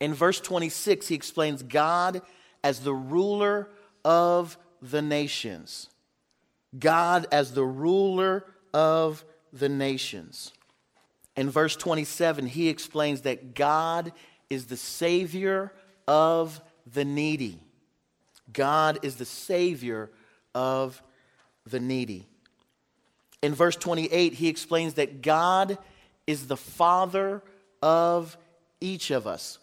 In 0.00 0.12
verse 0.12 0.40
26, 0.40 1.08
he 1.08 1.14
explains 1.14 1.62
God 1.62 2.22
as 2.66 2.80
the 2.80 2.92
ruler 2.92 3.68
of 4.04 4.58
the 4.82 5.00
nations. 5.00 5.88
God 6.76 7.28
as 7.30 7.54
the 7.54 7.62
ruler 7.62 8.44
of 8.74 9.24
the 9.52 9.68
nations. 9.68 10.52
In 11.36 11.48
verse 11.48 11.76
27, 11.76 12.46
he 12.46 12.68
explains 12.68 13.20
that 13.20 13.54
God 13.54 14.12
is 14.50 14.66
the 14.66 14.76
Savior 14.76 15.72
of 16.08 16.60
the 16.92 17.04
needy. 17.04 17.60
God 18.52 18.98
is 19.02 19.14
the 19.14 19.24
Savior 19.24 20.10
of 20.52 21.00
the 21.66 21.78
needy. 21.78 22.26
In 23.42 23.54
verse 23.54 23.76
28, 23.76 24.32
he 24.32 24.48
explains 24.48 24.94
that 24.94 25.22
God 25.22 25.78
is 26.26 26.48
the 26.48 26.56
Father 26.56 27.44
of 27.80 28.36
each 28.80 29.12
of 29.12 29.28
us. 29.28 29.60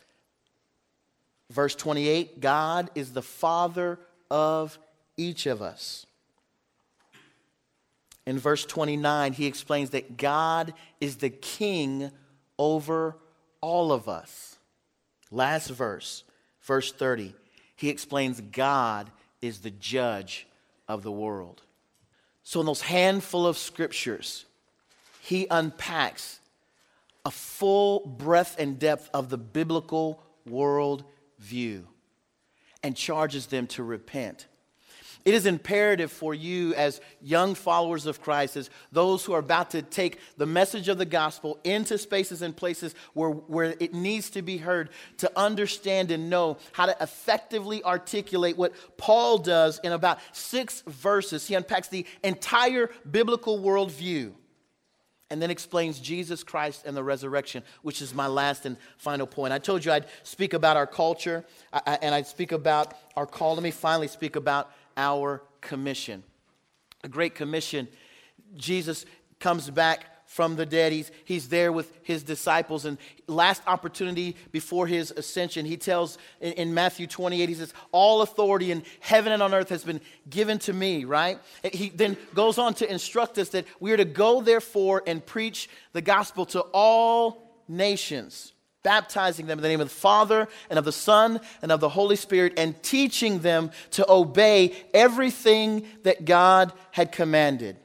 Verse 1.49 1.75
28 1.75 2.39
God 2.39 2.89
is 2.95 3.13
the 3.13 3.21
Father 3.21 3.99
of 4.29 4.77
each 5.17 5.45
of 5.45 5.61
us. 5.61 6.05
In 8.25 8.39
verse 8.39 8.65
29, 8.65 9.33
he 9.33 9.45
explains 9.45 9.89
that 9.89 10.17
God 10.17 10.73
is 11.01 11.17
the 11.17 11.29
king 11.29 12.09
over 12.57 13.17
all 13.59 13.91
of 13.91 14.07
us. 14.07 14.57
Last 15.29 15.69
verse, 15.69 16.23
verse 16.61 16.91
30, 16.91 17.35
he 17.75 17.89
explains 17.89 18.39
God 18.39 19.09
is 19.41 19.59
the 19.59 19.71
judge 19.71 20.47
of 20.87 21.03
the 21.03 21.11
world. 21.11 21.61
So, 22.43 22.59
in 22.59 22.65
those 22.65 22.81
handful 22.81 23.47
of 23.47 23.57
scriptures, 23.57 24.45
he 25.21 25.47
unpacks 25.49 26.39
a 27.25 27.31
full 27.31 28.01
breadth 28.05 28.57
and 28.59 28.77
depth 28.77 29.09
of 29.13 29.29
the 29.29 29.37
biblical 29.37 30.21
world 30.45 31.03
view 31.43 31.87
and 32.81 32.95
charges 32.95 33.47
them 33.47 33.67
to 33.67 33.83
repent. 33.83 34.47
It 35.25 35.33
is 35.33 35.45
imperative 35.45 36.11
for 36.11 36.33
you, 36.33 36.73
as 36.73 36.99
young 37.21 37.55
followers 37.55 38.05
of 38.07 38.21
Christ, 38.21 38.57
as 38.57 38.69
those 38.91 39.23
who 39.23 39.31
are 39.31 39.39
about 39.39 39.71
to 39.71 39.81
take 39.81 40.19
the 40.35 40.45
message 40.45 40.89
of 40.89 40.97
the 40.97 41.05
gospel 41.05 41.59
into 41.63 41.97
spaces 41.97 42.41
and 42.41 42.55
places 42.55 42.93
where, 43.13 43.29
where 43.29 43.73
it 43.79 43.93
needs 43.93 44.31
to 44.31 44.41
be 44.41 44.57
heard, 44.57 44.89
to 45.19 45.31
understand 45.37 46.11
and 46.11 46.29
know 46.29 46.57
how 46.73 46.87
to 46.87 46.97
effectively 46.99 47.81
articulate 47.85 48.57
what 48.57 48.73
Paul 48.97 49.37
does 49.37 49.79
in 49.79 49.93
about 49.93 50.19
six 50.33 50.83
verses. 50.87 51.47
He 51.47 51.55
unpacks 51.55 51.87
the 51.87 52.05
entire 52.21 52.89
biblical 53.09 53.59
worldview 53.59 54.33
and 55.33 55.41
then 55.41 55.49
explains 55.49 55.99
Jesus 55.99 56.43
Christ 56.43 56.83
and 56.85 56.95
the 56.95 57.03
resurrection, 57.03 57.63
which 57.81 58.03
is 58.03 58.13
my 58.13 58.27
last 58.27 58.67
and 58.67 58.77
final 58.97 59.25
point. 59.25 59.51
I 59.51 59.57
told 59.57 59.83
you 59.83 59.91
I'd 59.91 60.05
speak 60.21 60.53
about 60.53 60.77
our 60.77 60.85
culture 60.85 61.43
and 61.87 62.13
I'd 62.13 62.27
speak 62.27 62.51
about 62.51 62.93
our 63.17 63.25
call. 63.25 63.55
Let 63.55 63.63
me 63.63 63.71
finally 63.71 64.07
speak 64.07 64.35
about 64.35 64.69
our 64.95 65.41
commission. 65.59 66.21
A 67.03 67.07
great 67.07 67.33
commission. 67.33 67.87
Jesus 68.55 69.07
comes 69.39 69.71
back 69.71 70.05
from 70.33 70.55
the 70.55 70.65
dead. 70.65 70.91
He's, 70.91 71.11
he's 71.25 71.49
there 71.49 71.71
with 71.71 71.93
his 72.01 72.23
disciples. 72.23 72.85
And 72.85 72.97
last 73.27 73.61
opportunity 73.67 74.35
before 74.51 74.87
his 74.87 75.11
ascension, 75.11 75.63
he 75.63 75.77
tells 75.77 76.17
in, 76.41 76.53
in, 76.53 76.73
Matthew 76.73 77.05
28, 77.05 77.47
he 77.49 77.53
says, 77.53 77.71
All 77.91 78.23
authority 78.23 78.71
in 78.71 78.81
heaven 78.99 79.31
and 79.31 79.43
on 79.43 79.53
earth 79.53 79.69
has 79.69 79.83
been 79.83 80.01
given 80.27 80.57
to 80.59 80.73
me, 80.73 81.05
right? 81.05 81.39
He 81.71 81.89
then 81.89 82.17
goes 82.33 82.57
on 82.57 82.73
to 82.75 82.91
instruct 82.91 83.37
us 83.37 83.49
that 83.49 83.65
we 83.79 83.91
are 83.91 83.97
to 83.97 84.05
go, 84.05 84.41
therefore, 84.41 85.03
and 85.05 85.23
preach 85.23 85.69
the 85.91 86.01
gospel 86.01 86.47
to 86.47 86.61
all 86.73 87.61
nations 87.67 88.53
baptizing 88.81 89.45
them 89.45 89.59
in 89.59 89.63
the 89.63 89.69
name 89.69 89.79
of 89.79 89.87
the 89.87 89.95
Father 89.95 90.45
and 90.69 90.77
of 90.77 90.83
the 90.83 90.91
Son 90.91 91.39
and 91.61 91.71
of 91.71 91.79
the 91.79 91.87
Holy 91.87 92.17
Spirit, 92.17 92.53
and 92.57 92.83
teaching 92.83 93.39
them 93.39 93.71
to 93.91 94.05
obey 94.11 94.75
everything 94.93 95.87
that 96.03 96.25
God 96.25 96.73
had 96.91 97.13
commanded. 97.13 97.77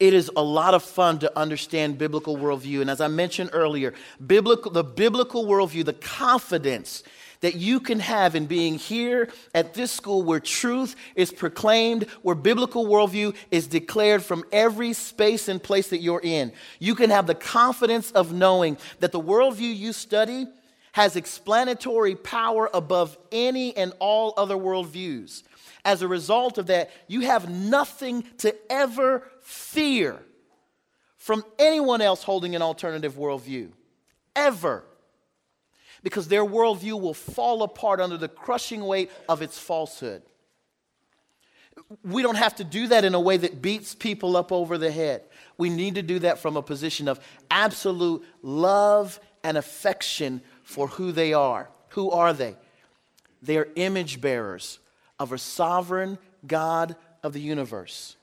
It 0.00 0.14
is 0.14 0.30
a 0.34 0.42
lot 0.42 0.72
of 0.72 0.82
fun 0.82 1.18
to 1.18 1.38
understand 1.38 1.98
biblical 1.98 2.38
worldview. 2.38 2.80
And 2.80 2.88
as 2.88 3.02
I 3.02 3.08
mentioned 3.08 3.50
earlier, 3.52 3.92
biblical, 4.26 4.72
the 4.72 4.82
biblical 4.82 5.44
worldview, 5.44 5.84
the 5.84 5.92
confidence 5.92 7.04
that 7.40 7.54
you 7.54 7.80
can 7.80 8.00
have 8.00 8.34
in 8.34 8.46
being 8.46 8.74
here 8.76 9.28
at 9.54 9.74
this 9.74 9.92
school 9.92 10.22
where 10.22 10.40
truth 10.40 10.96
is 11.14 11.30
proclaimed, 11.30 12.04
where 12.22 12.34
biblical 12.34 12.86
worldview 12.86 13.34
is 13.50 13.66
declared 13.66 14.22
from 14.22 14.44
every 14.52 14.92
space 14.94 15.48
and 15.48 15.62
place 15.62 15.88
that 15.88 16.00
you're 16.00 16.20
in. 16.22 16.52
You 16.78 16.94
can 16.94 17.10
have 17.10 17.26
the 17.26 17.34
confidence 17.34 18.10
of 18.12 18.32
knowing 18.32 18.78
that 19.00 19.12
the 19.12 19.20
worldview 19.20 19.74
you 19.74 19.92
study 19.92 20.46
has 20.92 21.16
explanatory 21.16 22.14
power 22.14 22.68
above 22.74 23.16
any 23.30 23.76
and 23.76 23.92
all 24.00 24.34
other 24.36 24.56
worldviews. 24.56 25.42
As 25.84 26.02
a 26.02 26.08
result 26.08 26.58
of 26.58 26.66
that, 26.66 26.90
you 27.08 27.22
have 27.22 27.48
nothing 27.48 28.24
to 28.38 28.54
ever 28.70 29.28
fear 29.40 30.20
from 31.16 31.44
anyone 31.58 32.00
else 32.00 32.22
holding 32.22 32.54
an 32.54 32.62
alternative 32.62 33.14
worldview. 33.14 33.70
Ever 34.34 34.84
because 36.02 36.28
their 36.28 36.44
worldview 36.44 37.00
will 37.00 37.14
fall 37.14 37.62
apart 37.62 38.00
under 38.00 38.16
the 38.16 38.28
crushing 38.28 38.84
weight 38.84 39.10
of 39.28 39.42
its 39.42 39.58
falsehood. 39.58 40.22
We 42.04 42.22
don't 42.22 42.36
have 42.36 42.56
to 42.56 42.64
do 42.64 42.88
that 42.88 43.04
in 43.04 43.14
a 43.14 43.20
way 43.20 43.36
that 43.36 43.62
beats 43.62 43.94
people 43.94 44.36
up 44.36 44.52
over 44.52 44.78
the 44.78 44.90
head. 44.90 45.22
We 45.56 45.70
need 45.70 45.96
to 45.96 46.02
do 46.02 46.18
that 46.20 46.38
from 46.38 46.56
a 46.56 46.62
position 46.62 47.08
of 47.08 47.20
absolute 47.50 48.24
love 48.42 49.18
and 49.42 49.56
affection 49.56 50.42
for 50.62 50.88
who 50.88 51.12
they 51.12 51.32
are. 51.32 51.70
Who 51.90 52.10
are 52.10 52.32
they? 52.32 52.56
They 53.42 53.56
are 53.56 53.68
image 53.76 54.20
bearers 54.20 54.78
of 55.20 55.32
a 55.32 55.38
sovereign 55.38 56.18
God 56.46 56.96
of 57.22 57.32
the 57.32 57.40
universe. 57.40 58.16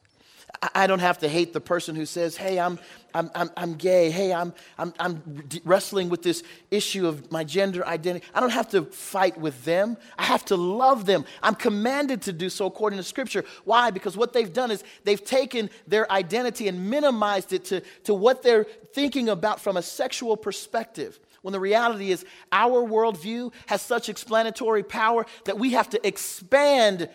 I 0.73 0.87
don't 0.87 0.99
have 0.99 1.19
to 1.19 1.29
hate 1.29 1.53
the 1.53 1.61
person 1.61 1.95
who 1.95 2.05
says, 2.05 2.35
Hey, 2.35 2.59
I'm, 2.59 2.79
I'm, 3.13 3.29
I'm, 3.35 3.51
I'm 3.55 3.73
gay. 3.75 4.09
Hey, 4.09 4.33
I'm, 4.33 4.53
I'm, 4.77 4.93
I'm 4.97 5.43
wrestling 5.65 6.09
with 6.09 6.23
this 6.23 6.41
issue 6.71 7.05
of 7.05 7.31
my 7.31 7.43
gender 7.43 7.85
identity. 7.85 8.25
I 8.33 8.39
don't 8.39 8.51
have 8.51 8.69
to 8.69 8.83
fight 8.85 9.37
with 9.37 9.65
them. 9.65 9.97
I 10.17 10.23
have 10.23 10.45
to 10.45 10.55
love 10.55 11.05
them. 11.05 11.25
I'm 11.43 11.53
commanded 11.53 12.23
to 12.23 12.33
do 12.33 12.49
so 12.49 12.65
according 12.65 12.97
to 12.97 13.03
Scripture. 13.03 13.45
Why? 13.65 13.91
Because 13.91 14.17
what 14.17 14.33
they've 14.33 14.51
done 14.51 14.71
is 14.71 14.83
they've 15.03 15.23
taken 15.23 15.69
their 15.85 16.11
identity 16.11 16.67
and 16.67 16.89
minimized 16.89 17.53
it 17.53 17.65
to, 17.65 17.81
to 18.05 18.13
what 18.13 18.41
they're 18.41 18.63
thinking 18.93 19.29
about 19.29 19.59
from 19.59 19.77
a 19.77 19.83
sexual 19.83 20.37
perspective. 20.37 21.19
When 21.47 21.53
the 21.53 21.61
reality 21.61 22.11
is, 22.11 22.25
our 22.51 22.85
worldview 22.85 23.53
has 23.67 23.81
such 23.81 24.09
explanatory 24.09 24.83
power 24.83 25.25
that 25.45 25.57
we 25.57 25.71
have 25.71 25.89
to 25.91 26.05
expand 26.05 27.07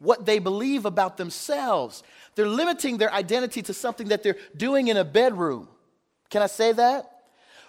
what 0.00 0.26
they 0.26 0.38
believe 0.38 0.84
about 0.84 1.16
themselves. 1.16 2.02
They're 2.34 2.46
limiting 2.46 2.98
their 2.98 3.10
identity 3.10 3.62
to 3.62 3.72
something 3.72 4.08
that 4.08 4.22
they're 4.22 4.36
doing 4.54 4.88
in 4.88 4.98
a 4.98 5.04
bedroom. 5.04 5.66
Can 6.28 6.42
I 6.42 6.46
say 6.46 6.72
that? 6.72 7.22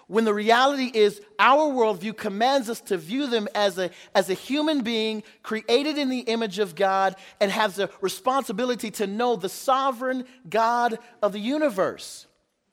When 0.06 0.26
the 0.26 0.34
reality 0.34 0.90
is, 0.92 1.22
our 1.38 1.72
worldview 1.72 2.14
commands 2.14 2.68
us 2.68 2.82
to 2.82 2.98
view 2.98 3.26
them 3.26 3.48
as 3.54 3.78
a, 3.78 3.88
as 4.14 4.28
a 4.28 4.34
human 4.34 4.82
being 4.82 5.22
created 5.42 5.96
in 5.96 6.10
the 6.10 6.18
image 6.18 6.58
of 6.58 6.74
God 6.74 7.16
and 7.40 7.50
has 7.50 7.78
a 7.78 7.88
responsibility 8.02 8.90
to 8.90 9.06
know 9.06 9.34
the 9.34 9.48
sovereign 9.48 10.26
God 10.46 10.98
of 11.22 11.32
the 11.32 11.40
universe. 11.40 12.26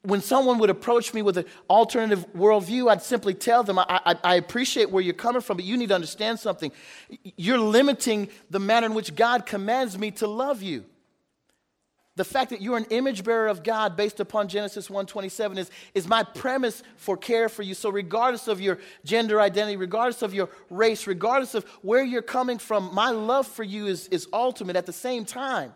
When 0.04 0.22
someone 0.22 0.60
would 0.60 0.70
approach 0.70 1.14
me 1.14 1.22
with 1.22 1.38
an 1.38 1.46
alternative 1.70 2.26
worldview, 2.34 2.90
I'd 2.90 3.02
simply 3.02 3.34
tell 3.34 3.64
them, 3.64 3.80
I, 3.80 3.86
I, 4.06 4.16
I 4.24 4.36
appreciate 4.36 4.90
where 4.90 5.04
you're 5.04 5.14
coming 5.14 5.42
from, 5.42 5.58
but 5.58 5.66
you 5.66 5.76
need 5.76 5.90
to 5.90 5.96
understand 5.96 6.40
something. 6.40 6.72
You're 7.36 7.58
limiting 7.58 8.30
the 8.50 8.60
manner 8.60 8.86
in 8.86 8.94
which 8.94 9.14
God 9.14 9.46
commands 9.46 9.98
me 9.98 10.12
to 10.12 10.28
love 10.28 10.62
you. 10.62 10.86
The 12.20 12.26
fact 12.26 12.50
that 12.50 12.62
you're 12.62 12.76
an 12.76 12.88
image 12.90 13.24
bearer 13.24 13.48
of 13.48 13.64
God 13.64 13.96
based 13.96 14.20
upon 14.20 14.50
Genesis 14.50 14.90
1:27 14.90 15.58
is, 15.58 15.72
is 15.94 16.06
my 16.06 16.24
premise 16.24 16.84
for 16.98 17.16
care 17.16 17.48
for 17.48 17.64
you. 17.64 17.74
So 17.74 17.90
regardless 17.90 18.50
of 18.50 18.60
your 18.60 18.78
gender 19.06 19.40
identity, 19.40 19.78
regardless 19.78 20.22
of 20.22 20.34
your 20.34 20.50
race, 20.70 21.08
regardless 21.08 21.56
of 21.56 21.64
where 21.82 22.04
you're 22.04 22.22
coming 22.22 22.58
from, 22.58 22.94
my 22.94 23.10
love 23.10 23.48
for 23.48 23.64
you 23.64 23.88
is, 23.88 24.10
is 24.10 24.28
ultimate. 24.34 24.76
At 24.76 24.86
the 24.86 24.92
same 24.92 25.24
time, 25.24 25.74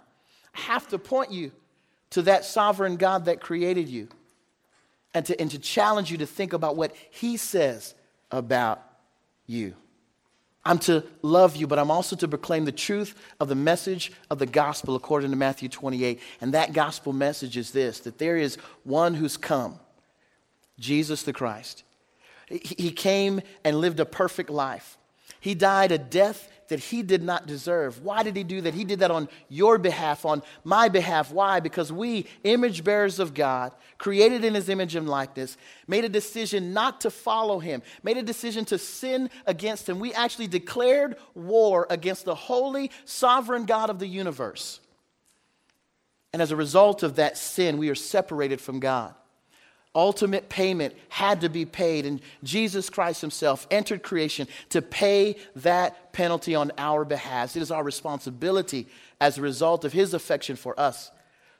I 0.54 0.60
have 0.60 0.86
to 0.90 1.00
point 1.00 1.32
you 1.32 1.54
to 2.13 2.21
that 2.21 2.45
sovereign 2.45 2.95
God 2.95 3.26
that 3.26 3.41
created 3.41 3.89
you 3.89 4.08
and 5.15 5.26
to, 5.26 5.39
and 5.39 5.49
to 5.49 5.58
challenge 5.58 6.12
you 6.12 6.17
to 6.19 6.28
think 6.28 6.54
about 6.54 6.76
what 6.76 6.95
he 7.10 7.38
says 7.38 7.95
about 8.32 8.84
you. 9.47 9.73
I'm 10.63 10.78
to 10.80 11.04
love 11.23 11.56
you, 11.56 11.65
but 11.65 11.80
I'm 11.80 11.89
also 11.89 12.15
to 12.17 12.28
proclaim 12.28 12.65
the 12.65 12.71
truth 12.71 13.15
of 13.39 13.49
the 13.49 13.56
message 13.56 14.12
of 14.30 14.38
the 14.38 14.45
gospel 14.45 14.95
according 14.95 15.32
to 15.32 15.36
Matthew 15.36 15.69
28. 15.69 16.19
And 16.39 16.54
that 16.54 16.71
gospel 16.71 17.13
message 17.13 17.58
is 17.58 17.71
this 17.71 17.99
that 18.02 18.19
there 18.19 18.38
is 18.38 18.58
one 18.84 19.15
who's 19.15 19.36
come, 19.36 19.80
Jesus 20.80 21.23
the 21.23 21.34
Christ. 21.34 21.84
He 22.47 22.91
came 22.91 23.41
and 23.63 23.80
lived 23.80 23.99
a 23.99 24.06
perfect 24.06 24.52
life. 24.52 24.99
He 25.39 25.56
died 25.56 25.91
a 25.91 25.97
death 25.97 26.47
that 26.74 26.80
he 26.80 27.04
did 27.04 27.22
not 27.22 27.46
deserve. 27.46 28.02
Why 28.02 28.24
did 28.24 28.36
he 28.36 28.44
do 28.44 28.62
that? 28.62 28.74
He 28.74 28.84
did 28.84 29.02
that 29.02 29.12
on 29.12 29.30
your 29.48 29.78
behalf, 29.78 30.26
on 30.26 30.42
my 30.64 30.90
behalf. 30.90 31.32
Why? 31.32 31.60
Because 31.60 31.92
we, 31.92 32.26
image 32.44 32.84
bearers 32.84 33.20
of 33.20 33.36
God, 33.36 33.74
created 34.00 34.44
in 34.44 34.56
his 34.56 34.70
image 34.70 34.96
and 34.96 35.08
likeness, 35.08 35.56
made 35.88 36.04
a 36.04 36.10
decision 36.10 36.74
not 36.74 37.02
to 37.02 37.12
follow 37.12 37.60
him, 37.60 37.84
made 38.02 38.18
a 38.18 38.24
decision 38.24 38.66
to 38.66 38.80
sin 38.80 39.30
against 39.46 39.88
him. 39.88 40.00
We 40.00 40.14
actually 40.16 40.48
declared 40.48 41.18
war 41.36 41.86
against 41.92 42.26
the 42.26 42.34
holy, 42.34 42.90
sovereign 43.06 43.66
God 43.66 43.92
of 43.92 44.00
the 44.00 44.08
universe. 44.08 44.80
And 46.34 46.42
as 46.42 46.50
a 46.50 46.56
result 46.56 47.04
of 47.04 47.18
that 47.18 47.38
sin, 47.38 47.78
we 47.78 47.90
are 47.90 47.96
separated 47.96 48.60
from 48.60 48.80
God 48.80 49.14
ultimate 49.95 50.49
payment 50.49 50.95
had 51.10 51.41
to 51.41 51.49
be 51.49 51.65
paid, 51.65 52.06
and 52.06 52.21
Jesus 52.43 52.89
Christ 52.89 53.21
Himself 53.21 53.67
entered 53.69 54.03
creation 54.03 54.47
to 54.69 54.82
pay 54.82 55.36
that 55.58 56.13
penalty 56.13 56.56
on 56.56 56.71
our 56.77 57.06
behalf. 57.06 57.56
It 57.56 57.62
is 57.62 57.71
our 57.71 57.84
responsibility 57.84 58.88
as 59.21 59.38
a 59.38 59.41
result 59.41 59.86
of 59.86 59.93
His 59.93 60.13
affection 60.13 60.56
for 60.56 60.79
us 60.79 61.12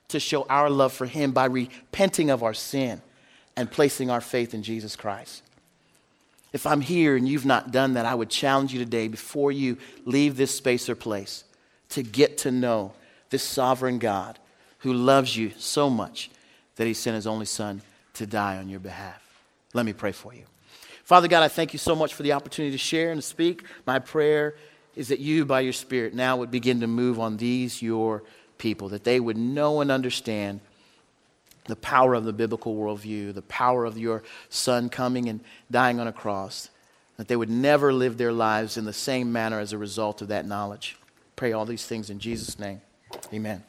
to 0.08 0.20
show 0.20 0.44
our 0.44 0.68
love 0.68 0.92
for 0.92 1.06
Him 1.06 1.32
by 1.32 1.46
repenting 1.46 2.30
of 2.30 2.42
our 2.42 2.54
sin 2.54 3.00
and 3.56 3.70
placing 3.70 4.10
our 4.10 4.20
faith 4.20 4.52
in 4.52 4.62
Jesus 4.62 4.96
Christ. 4.96 5.42
If 6.52 6.66
I'm 6.66 6.80
here 6.80 7.16
and 7.16 7.28
you've 7.28 7.46
not 7.46 7.72
done 7.72 7.94
that, 7.94 8.06
I 8.06 8.14
would 8.14 8.30
challenge 8.30 8.72
you 8.72 8.78
today 8.78 9.08
before 9.08 9.50
you 9.50 9.76
leave 10.04 10.36
this 10.36 10.54
space 10.54 10.88
or 10.88 10.94
place 10.94 11.44
to 11.90 12.02
get 12.02 12.38
to 12.38 12.50
know 12.50 12.92
this 13.30 13.42
sovereign 13.42 13.98
God 13.98 14.38
who 14.78 14.92
loves 14.92 15.36
you 15.36 15.52
so 15.56 15.88
much 15.88 16.30
that 16.76 16.86
He 16.86 16.94
sent 16.94 17.14
His 17.16 17.26
only 17.26 17.46
Son 17.46 17.80
to 18.14 18.26
die 18.26 18.58
on 18.58 18.68
your 18.68 18.80
behalf. 18.80 19.20
Let 19.72 19.86
me 19.86 19.92
pray 19.92 20.12
for 20.12 20.34
you. 20.34 20.44
Father 21.04 21.28
God, 21.28 21.42
I 21.42 21.48
thank 21.48 21.72
you 21.72 21.78
so 21.78 21.94
much 21.94 22.14
for 22.14 22.22
the 22.22 22.32
opportunity 22.32 22.72
to 22.72 22.78
share 22.78 23.10
and 23.10 23.20
to 23.20 23.26
speak. 23.26 23.64
My 23.86 23.98
prayer 23.98 24.56
is 24.96 25.08
that 25.08 25.20
you, 25.20 25.44
by 25.44 25.60
your 25.60 25.72
Spirit, 25.72 26.14
now 26.14 26.36
would 26.36 26.50
begin 26.50 26.80
to 26.80 26.86
move 26.86 27.20
on 27.20 27.36
these, 27.36 27.82
your 27.82 28.22
people, 28.56 28.88
that 28.90 29.04
they 29.04 29.20
would 29.20 29.36
know 29.36 29.80
and 29.80 29.90
understand 29.90 30.60
the 31.66 31.76
power 31.76 32.14
of 32.14 32.24
the 32.24 32.32
biblical 32.32 32.76
worldview, 32.76 33.34
the 33.34 33.42
power 33.42 33.84
of 33.84 33.98
your 33.98 34.22
Son 34.48 34.88
coming 34.88 35.28
and 35.28 35.40
dying 35.70 35.98
on 36.00 36.06
a 36.06 36.12
cross, 36.12 36.70
that 37.16 37.28
they 37.28 37.36
would 37.36 37.50
never 37.50 37.92
live 37.92 38.16
their 38.16 38.32
lives 38.32 38.76
in 38.76 38.84
the 38.84 38.92
same 38.92 39.32
manner 39.32 39.60
as 39.60 39.72
a 39.72 39.78
result 39.78 40.22
of 40.22 40.28
that 40.28 40.46
knowledge. 40.46 40.96
Pray 41.36 41.52
all 41.52 41.64
these 41.64 41.86
things 41.86 42.10
in 42.10 42.18
Jesus' 42.18 42.58
name. 42.58 42.80
Amen. 43.32 43.62